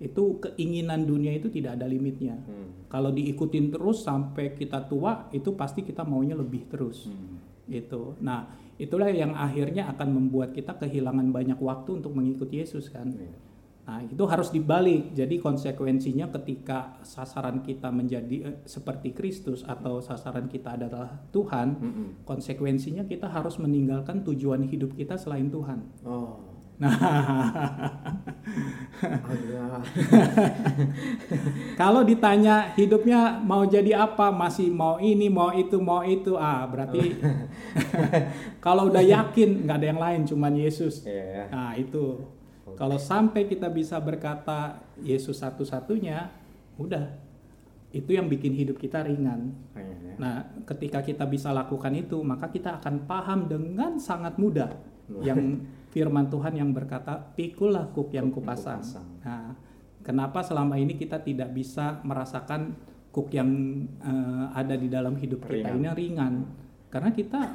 itu 0.00 0.40
keinginan 0.40 1.04
dunia 1.04 1.36
itu 1.36 1.52
tidak 1.52 1.76
ada 1.76 1.84
limitnya 1.84 2.32
Hmm. 2.48 2.88
kalau 2.88 3.12
diikutin 3.12 3.76
terus 3.76 4.00
sampai 4.00 4.56
kita 4.56 4.88
tua 4.88 5.28
itu 5.36 5.52
pasti 5.52 5.84
kita 5.84 6.00
maunya 6.00 6.32
lebih 6.32 6.64
terus 6.64 7.04
Hmm. 7.04 7.36
itu 7.68 8.16
nah 8.24 8.63
itulah 8.76 9.10
yang 9.10 9.32
akhirnya 9.38 9.90
akan 9.94 10.08
membuat 10.10 10.52
kita 10.54 10.74
kehilangan 10.74 11.30
banyak 11.30 11.58
waktu 11.58 12.02
untuk 12.02 12.12
mengikuti 12.14 12.60
Yesus 12.62 12.90
kan 12.90 13.10
Iya. 13.14 13.54
Nah, 13.84 14.00
itu 14.00 14.24
harus 14.24 14.48
dibalik. 14.48 15.12
Jadi 15.12 15.36
konsekuensinya 15.44 16.32
ketika 16.40 16.96
sasaran 17.04 17.60
kita 17.60 17.92
menjadi 17.92 18.36
eh, 18.48 18.56
seperti 18.64 19.12
Kristus 19.12 19.60
atau 19.60 20.00
sasaran 20.00 20.48
kita 20.48 20.80
adalah 20.80 21.20
Tuhan, 21.28 21.76
konsekuensinya 22.24 23.04
kita 23.04 23.28
harus 23.28 23.60
meninggalkan 23.60 24.24
tujuan 24.24 24.64
hidup 24.64 24.96
kita 24.96 25.20
selain 25.20 25.52
Tuhan. 25.52 25.84
Oh. 26.00 26.53
Kalau 31.80 32.06
ditanya 32.06 32.72
hidupnya 32.76 33.40
mau 33.42 33.66
jadi 33.66 34.06
apa, 34.06 34.30
masih 34.30 34.70
mau 34.70 35.00
ini, 35.00 35.28
mau 35.28 35.52
itu, 35.52 35.80
mau 35.80 36.04
itu, 36.04 36.36
ah 36.38 36.66
berarti 36.68 37.16
kalau 38.64 38.92
udah 38.92 39.02
yakin 39.02 39.66
nggak 39.66 39.78
ada 39.80 39.86
yang 39.86 40.00
lain, 40.00 40.20
cuman 40.28 40.56
Yesus. 40.56 41.04
Iya. 41.04 41.48
Nah 41.50 41.76
itu 41.76 42.24
kalau 42.78 42.96
sampai 42.96 43.46
kita 43.46 43.68
bisa 43.68 44.00
berkata 44.00 44.80
Yesus 45.00 45.38
satu-satunya, 45.40 46.30
udah 46.80 47.04
itu 47.94 48.10
yang 48.10 48.26
bikin 48.26 48.54
hidup 48.54 48.78
kita 48.78 49.06
ringan. 49.06 49.54
Kayaknya. 49.74 50.14
Nah 50.18 50.34
ketika 50.66 51.04
kita 51.04 51.24
bisa 51.28 51.54
lakukan 51.54 51.94
itu, 51.94 52.18
maka 52.24 52.50
kita 52.50 52.82
akan 52.82 53.06
paham 53.06 53.46
dengan 53.46 54.00
sangat 54.00 54.34
mudah 54.40 54.70
yang 55.20 55.60
firman 55.94 56.26
Tuhan 56.26 56.58
yang 56.58 56.74
berkata 56.74 57.14
pikullah 57.38 57.94
kuk 57.94 58.10
yang 58.10 58.34
kupasang. 58.34 58.82
Nah 59.22 59.54
kenapa 60.02 60.42
selama 60.42 60.74
ini 60.74 60.98
kita 60.98 61.22
tidak 61.22 61.54
bisa 61.54 62.02
merasakan 62.02 62.74
kuk 63.14 63.30
yang 63.30 63.48
eh, 64.02 64.44
ada 64.58 64.74
di 64.74 64.90
dalam 64.90 65.14
hidup 65.14 65.46
kita 65.46 65.70
Ringan. 65.70 65.78
ini 65.78 65.88
ringan? 65.94 66.34
Karena 66.90 67.14
kita 67.14 67.54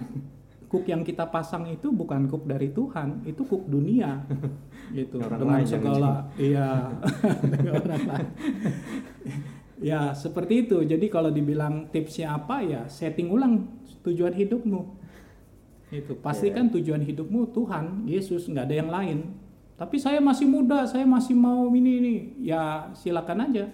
kuk 0.69 0.85
yang 0.85 1.01
kita 1.01 1.27
pasang 1.27 1.65
itu 1.67 1.89
bukan 1.89 2.29
kuk 2.29 2.45
dari 2.45 2.69
Tuhan, 2.69 3.25
itu 3.25 3.41
kuk 3.43 3.65
dunia, 3.65 4.23
gitu. 4.97 5.17
Orang 5.19 5.41
Dengan 5.41 5.65
segala, 5.65 6.13
iya, 6.37 6.93
ya 9.81 10.13
seperti 10.13 10.69
itu. 10.69 10.77
Jadi 10.85 11.09
kalau 11.09 11.33
dibilang 11.33 11.89
tipsnya 11.89 12.37
apa 12.37 12.61
ya, 12.61 12.85
setting 12.85 13.33
ulang 13.33 13.67
tujuan 14.05 14.31
hidupmu. 14.37 14.98
Itu 15.89 16.13
pastikan 16.15 16.69
tujuan 16.69 17.01
hidupmu 17.01 17.49
Tuhan, 17.49 18.05
Yesus, 18.05 18.45
nggak 18.45 18.65
ada 18.65 18.75
yang 18.75 18.89
lain. 18.89 19.19
Tapi 19.73 19.95
saya 19.95 20.19
masih 20.19 20.45
muda, 20.45 20.85
saya 20.85 21.03
masih 21.03 21.33
mau 21.33 21.65
ini 21.71 21.91
ini. 21.97 22.13
Ya 22.43 22.91
silakan 22.93 23.49
aja. 23.49 23.65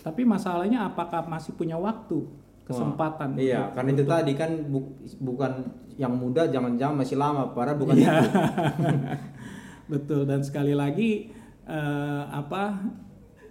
Tapi 0.00 0.24
masalahnya 0.24 0.86
apakah 0.86 1.26
masih 1.26 1.52
punya 1.52 1.76
waktu, 1.76 2.24
kesempatan? 2.64 3.36
Iya, 3.36 3.68
untuk- 3.68 3.74
karena 3.76 3.90
itu 3.90 4.02
untuk- 4.02 4.14
tadi 4.14 4.32
kan 4.32 4.50
bu- 4.64 4.94
bukan 5.20 5.52
yang 5.94 6.14
muda 6.14 6.48
jangan-jangan 6.48 6.96
masih 6.96 7.16
lama, 7.16 7.52
padahal 7.52 7.76
bukan 7.76 7.94
Iya. 7.94 8.08
itu. 8.08 8.28
Betul 9.92 10.22
dan 10.24 10.40
sekali 10.40 10.72
lagi 10.72 11.28
eh, 11.66 12.22
apa 12.26 12.78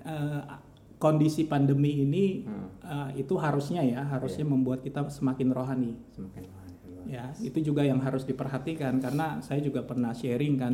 eh, 0.02 0.42
kondisi 0.98 1.46
pandemi 1.46 2.02
ini 2.02 2.42
Hmm. 2.42 2.68
eh, 2.82 3.22
itu 3.22 3.36
harusnya 3.36 3.80
ya 3.80 4.02
harusnya 4.04 4.44
membuat 4.44 4.82
kita 4.82 5.06
semakin 5.08 5.52
rohani. 5.52 5.92
Semakin 6.10 6.44
lama. 6.44 6.59
Ya, 7.10 7.34
itu 7.42 7.60
juga 7.66 7.82
yang 7.82 7.98
harus 8.00 8.22
diperhatikan 8.22 9.02
karena 9.02 9.42
saya 9.42 9.60
juga 9.60 9.82
pernah 9.82 10.14
sharing 10.14 10.56
kan 10.56 10.74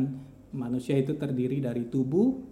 manusia 0.52 0.94
itu 0.94 1.16
terdiri 1.16 1.58
dari 1.58 1.88
tubuh, 1.88 2.44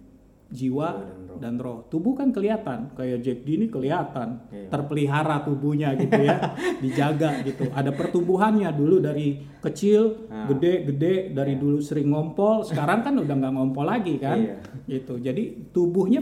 jiwa 0.45 0.89
dan 0.93 1.21
roh. 1.25 1.37
dan 1.41 1.55
roh. 1.57 1.79
Tubuh 1.85 2.13
kan 2.13 2.29
kelihatan, 2.29 2.93
kayak 2.93 3.21
Jack 3.21 3.39
D 3.41 3.57
ini 3.57 3.65
kelihatan, 3.65 4.45
Iya. 4.49 4.69
terpelihara 4.69 5.41
tubuhnya 5.41 5.93
gitu 5.97 6.17
ya, 6.17 6.37
dijaga 6.83 7.41
gitu. 7.41 7.69
Ada 7.69 7.89
pertumbuhannya 7.89 8.69
dulu 8.71 9.01
dari 9.01 9.41
kecil, 9.57 10.29
Ah. 10.29 10.45
gede-gede 10.45 11.29
dari 11.29 11.57
dulu 11.57 11.81
sering 11.81 12.09
ngompol, 12.09 12.61
sekarang 12.61 13.01
kan 13.01 13.17
udah 13.17 13.35
nggak 13.37 13.53
ngompol 13.53 13.85
lagi 13.85 14.17
kan, 14.17 14.37
Iya. 14.37 14.55
gitu. 14.85 15.17
Jadi 15.17 15.73
tubuhnya 15.73 16.21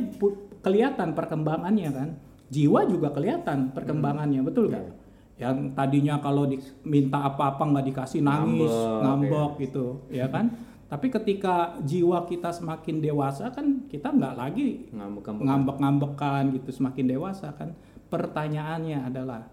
kelihatan 0.59 1.11
perkembangannya 1.11 1.89
kan, 1.91 2.09
jiwa 2.47 2.87
juga 2.87 3.11
kelihatan 3.11 3.71
perkembangannya, 3.71 4.39
betul 4.41 4.71
kan? 4.71 4.83
Iya. 4.83 5.02
Yang 5.37 5.73
tadinya 5.73 6.21
kalau 6.21 6.45
diminta 6.45 7.25
apa-apa 7.25 7.63
nggak 7.73 7.85
dikasih 7.89 8.21
nangis, 8.21 8.69
Ngambek, 8.69 9.01
ngambek 9.01 9.51
gitu, 9.65 9.85
ya 10.13 10.29
kan? 10.29 10.53
Tapi 10.87 11.09
ketika 11.09 11.73
jiwa 11.81 12.21
kita 12.29 12.53
semakin 12.53 13.01
dewasa 13.01 13.49
kan 13.49 13.89
kita 13.89 14.13
nggak 14.13 14.37
lagi 14.37 14.93
Ngambek-ngambek. 14.93 15.41
ngambek-ngambekan 15.41 16.43
gitu 16.53 16.69
semakin 16.69 17.05
dewasa 17.09 17.49
kan. 17.57 17.73
Pertanyaannya 18.13 19.09
adalah 19.09 19.49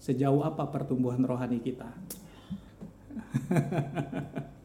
sejauh 0.00 0.40
apa 0.40 0.64
pertumbuhan 0.72 1.20
rohani 1.20 1.60
kita? 1.60 1.92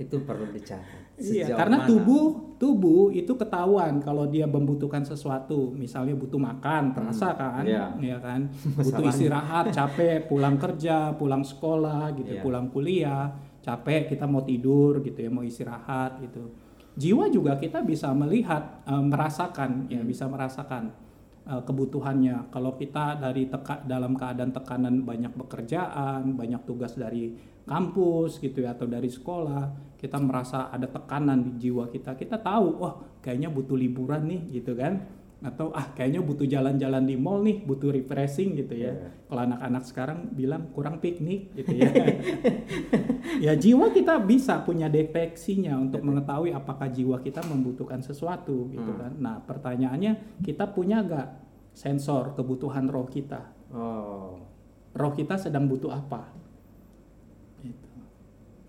Itu 0.00 0.24
perlu 0.24 0.48
dicatat. 0.48 1.20
Iya, 1.20 1.52
karena 1.52 1.84
mana? 1.84 1.88
tubuh 1.88 2.56
tubuh 2.56 3.12
itu 3.12 3.36
ketahuan 3.36 4.00
kalau 4.00 4.24
dia 4.24 4.48
membutuhkan 4.48 5.04
sesuatu, 5.04 5.76
misalnya 5.76 6.16
butuh 6.16 6.40
makan, 6.40 6.96
terasa 6.96 7.36
kan, 7.36 7.64
iya. 7.68 7.92
ya 8.00 8.16
kan, 8.16 8.48
butuh 8.84 9.04
istirahat, 9.04 9.68
capek, 9.68 10.24
pulang 10.24 10.56
kerja, 10.56 11.12
pulang 11.20 11.44
sekolah, 11.44 12.16
gitu, 12.16 12.32
Iya. 12.36 12.40
pulang 12.40 12.72
kuliah, 12.72 13.28
capek, 13.60 14.08
kita 14.16 14.24
mau 14.24 14.40
tidur, 14.40 15.04
gitu 15.04 15.20
ya, 15.20 15.28
mau 15.28 15.44
istirahat, 15.44 16.24
gitu. 16.24 16.48
jiwa 16.96 17.30
juga 17.30 17.54
kita 17.56 17.86
bisa 17.86 18.10
melihat 18.12 18.82
uh, 18.84 19.00
merasakan 19.00 19.86
ya 19.88 20.02
Hmm. 20.02 20.10
bisa 20.10 20.26
merasakan 20.26 20.90
uh, 21.50 21.62
kebutuhannya. 21.66 22.54
Kalau 22.54 22.78
kita 22.78 23.18
dari 23.18 23.50
teka, 23.50 23.82
dalam 23.82 24.14
keadaan 24.14 24.54
tekanan 24.54 25.02
banyak 25.02 25.34
pekerjaan 25.34 26.38
banyak 26.38 26.62
tugas 26.62 26.94
dari 26.94 27.34
kampus 27.66 28.38
gitu 28.38 28.64
ya 28.64 28.74
atau 28.74 28.86
dari 28.90 29.06
sekolah 29.06 29.94
kita 30.00 30.16
merasa 30.18 30.72
ada 30.72 30.88
tekanan 30.88 31.44
di 31.44 31.68
jiwa 31.68 31.86
kita 31.92 32.16
kita 32.16 32.40
tahu 32.40 32.82
wah 32.82 32.94
kayaknya 33.20 33.52
butuh 33.52 33.76
liburan 33.76 34.26
nih 34.26 34.40
gitu 34.58 34.74
kan 34.74 35.19
atau 35.40 35.72
ah 35.72 35.88
kayaknya 35.90 36.20
butuh 36.20 36.44
jalan-jalan 36.44 37.00
di 37.02 37.16
mall 37.16 37.40
nih 37.40 37.60
butuh 37.60 37.88
refreshing 37.90 38.52
gitu 38.54 38.76
ya 38.76 38.92
Iya. 38.92 39.08
kalau 39.24 39.40
anak-anak 39.42 39.82
sekarang 39.82 40.18
bilang 40.30 40.68
kurang 40.70 40.98
piknik 40.98 41.48
gitu 41.54 41.74
ya 41.74 41.88
ya 43.46 43.52
jiwa 43.54 43.88
kita 43.88 44.20
bisa 44.20 44.60
punya 44.60 44.86
deteksinya 44.86 45.74
untuk 45.74 46.02
mengetahui 46.02 46.52
apakah 46.52 46.86
jiwa 46.86 47.18
kita 47.18 47.40
membutuhkan 47.42 48.00
sesuatu 48.00 48.68
gitu 48.68 48.84
Hmm. 48.86 49.00
kan 49.00 49.12
nah 49.16 49.36
pertanyaannya 49.40 50.40
kita 50.40 50.68
punya 50.68 51.00
nggak 51.00 51.28
sensor 51.72 52.34
kebutuhan 52.34 52.84
roh 52.86 53.06
kita 53.06 53.40
Oh. 53.70 54.36
roh 54.92 55.12
kita 55.14 55.38
sedang 55.38 55.64
butuh 55.64 55.88
apa. 55.88 56.26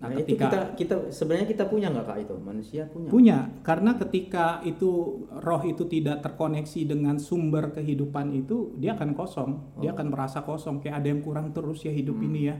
Nah, 0.02 0.10
nah 0.10 0.18
itu 0.18 0.34
ketika 0.34 0.44
kita 0.44 0.58
kita 0.74 0.94
sebenarnya 1.08 1.46
kita 1.46 1.64
punya 1.64 1.86
nggak 1.88 2.04
kak 2.04 2.18
itu 2.20 2.34
manusia 2.36 2.82
punya. 2.84 3.06
punya 3.06 3.38
karena 3.62 3.94
ketika 3.96 4.46
itu 4.62 4.90
roh 5.30 5.62
itu 5.62 5.86
tidak 5.86 6.18
terkoneksi 6.20 6.80
dengan 6.84 7.16
sumber 7.16 7.70
kehidupan 7.70 8.34
itu 8.34 8.74
dia 8.76 8.92
akan 8.92 9.14
kosong 9.14 9.50
dia 9.78 9.90
Oh. 9.90 9.94
akan 9.94 10.06
merasa 10.08 10.42
kosong 10.42 10.82
kayak 10.82 10.98
ada 10.98 11.08
yang 11.08 11.22
kurang 11.22 11.50
terus 11.50 11.80
ya 11.80 11.90
hidup 11.90 12.18
Hmm. 12.18 12.26
ini 12.26 12.40
ya 12.44 12.58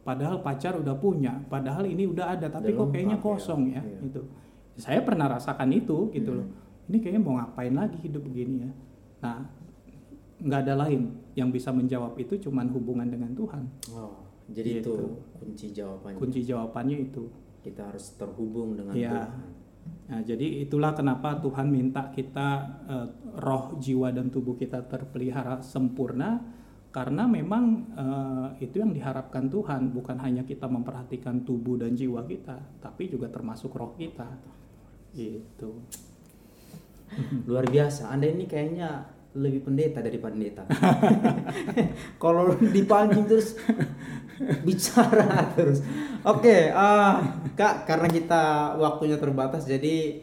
padahal 0.00 0.38
pacar 0.38 0.78
udah 0.78 0.94
punya 0.94 1.42
padahal 1.44 1.82
ini 1.82 2.06
udah 2.06 2.30
ada 2.30 2.46
tapi 2.46 2.70
Udah 2.70 2.78
kok 2.78 2.88
kayaknya 2.88 3.18
ya. 3.18 3.24
kosong 3.24 3.62
ya, 3.68 3.82
Iya. 3.82 3.98
itu 4.04 4.20
saya 4.76 5.00
pernah 5.00 5.26
rasakan 5.28 5.68
itu 5.70 5.98
gitu 6.10 6.30
Hmm. 6.30 6.38
loh 6.40 6.48
ini 6.86 6.96
kayaknya 6.98 7.20
mau 7.20 7.34
ngapain 7.34 7.74
lagi 7.74 7.98
hidup 7.98 8.22
begini 8.22 8.54
ya 8.60 8.70
nah 9.18 9.50
nggak 10.36 10.60
ada 10.62 10.74
lain 10.78 11.02
yang 11.32 11.48
bisa 11.48 11.70
menjawab 11.70 12.14
itu 12.16 12.38
cuman 12.38 12.70
hubungan 12.70 13.08
dengan 13.08 13.32
Tuhan 13.32 13.64
Oh, 13.90 14.23
jadi 14.48 14.80
itu 14.80 14.92
Gitu. 14.92 15.06
kunci 15.40 15.66
jawabannya. 15.72 16.18
kunci 16.20 16.40
jawabannya 16.44 16.98
itu 17.00 17.24
Kita 17.64 17.80
harus 17.88 18.12
terhubung 18.20 18.76
dengan 18.76 18.92
Iya. 18.92 19.08
Tuhan. 19.08 19.30
Nah, 20.04 20.20
jadi 20.20 20.46
itulah 20.68 20.92
kenapa 20.92 21.40
Tuhan 21.40 21.72
minta 21.72 22.12
kita 22.12 22.48
eh, 22.84 23.08
roh, 23.40 23.80
jiwa 23.80 24.12
dan 24.12 24.28
tubuh 24.28 24.52
kita 24.52 24.84
terpelihara 24.84 25.64
sempurna 25.64 26.44
karena 26.92 27.24
memang 27.24 27.64
eh, 27.96 28.68
itu 28.68 28.84
yang 28.84 28.92
diharapkan 28.92 29.48
Tuhan 29.48 29.96
bukan 29.96 30.20
hanya 30.20 30.44
kita 30.44 30.68
memperhatikan 30.68 31.40
tubuh 31.42 31.80
dan 31.80 31.96
jiwa 31.96 32.20
kita, 32.28 32.60
tapi 32.84 33.08
juga 33.08 33.32
termasuk 33.32 33.72
roh 33.72 33.96
kita. 33.96 34.28
Gitu. 35.16 35.70
Luar 37.48 37.64
biasa. 37.64 38.12
Anda 38.12 38.28
ini 38.28 38.44
kayaknya 38.44 39.08
lebih 39.34 39.66
pendeta 39.66 39.98
dari 39.98 40.18
pendeta. 40.18 40.62
Kalau 42.22 42.54
dipancing 42.54 43.26
terus 43.26 43.58
bicara 44.62 45.50
terus. 45.54 45.82
Oke, 46.22 46.70
ah, 46.70 47.20
Kak, 47.54 47.84
karena 47.84 48.08
kita 48.08 48.42
waktunya 48.78 49.18
terbatas 49.18 49.66
jadi 49.66 50.22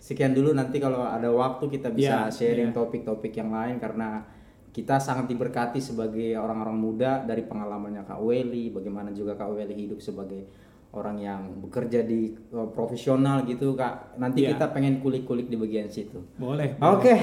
sekian 0.00 0.34
dulu 0.34 0.50
nanti 0.50 0.82
kalau 0.82 1.06
ada 1.06 1.30
waktu 1.30 1.70
kita 1.70 1.94
bisa 1.94 2.26
Iya, 2.26 2.34
sharing 2.34 2.74
iya. 2.74 2.76
topik-topik 2.76 3.30
yang 3.30 3.54
lain 3.54 3.78
karena 3.78 4.26
kita 4.70 4.98
sangat 4.98 5.30
diberkati 5.30 5.78
sebagai 5.78 6.34
orang-orang 6.34 6.74
muda 6.74 7.22
dari 7.22 7.46
pengalamannya 7.46 8.06
Kak 8.06 8.18
Weli, 8.18 8.70
bagaimana 8.70 9.10
juga 9.10 9.34
Kak 9.34 9.50
Weli 9.54 9.74
hidup 9.74 10.02
sebagai 10.02 10.46
orang 10.90 11.22
yang 11.22 11.40
bekerja 11.62 12.02
di 12.02 12.34
uh, 12.50 12.66
profesional 12.70 13.46
gitu 13.46 13.78
Kak. 13.78 14.18
Nanti 14.18 14.42
Iya. 14.42 14.58
kita 14.58 14.74
pengen 14.74 14.98
kulik-kulik 14.98 15.46
di 15.46 15.54
bagian 15.54 15.86
situ. 15.86 16.18
Boleh. 16.34 16.74
Oke, 16.82 17.14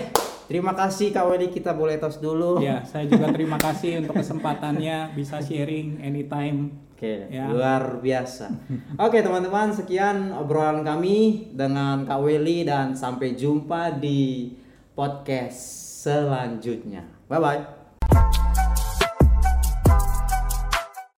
terima 0.48 0.74
kasih 0.74 1.12
Kak 1.12 1.28
Weli 1.28 1.48
kita 1.48 1.72
boleh 1.72 2.00
tos 2.00 2.18
dulu. 2.18 2.58
Ya, 2.60 2.82
saya 2.90 3.06
juga 3.06 3.30
terima 3.30 3.56
kasih 3.56 4.02
untuk 4.02 4.18
kesempatannya 4.18 5.14
bisa 5.14 5.38
sharing 5.40 6.00
anytime. 6.02 6.88
Oke, 6.98 7.30
Ya. 7.30 7.46
luar 7.46 8.02
biasa. 8.02 8.50
Oke 9.06 9.22
teman-teman, 9.22 9.70
sekian 9.70 10.34
obrolan 10.34 10.82
kami 10.82 11.52
dengan 11.54 12.02
Kak 12.02 12.26
Weli 12.26 12.66
dan 12.66 12.98
sampai 12.98 13.38
jumpa 13.38 14.02
di 14.02 14.50
podcast 14.98 15.60
selanjutnya. 16.02 17.06
Bye 17.30 17.38
bye. 17.38 18.47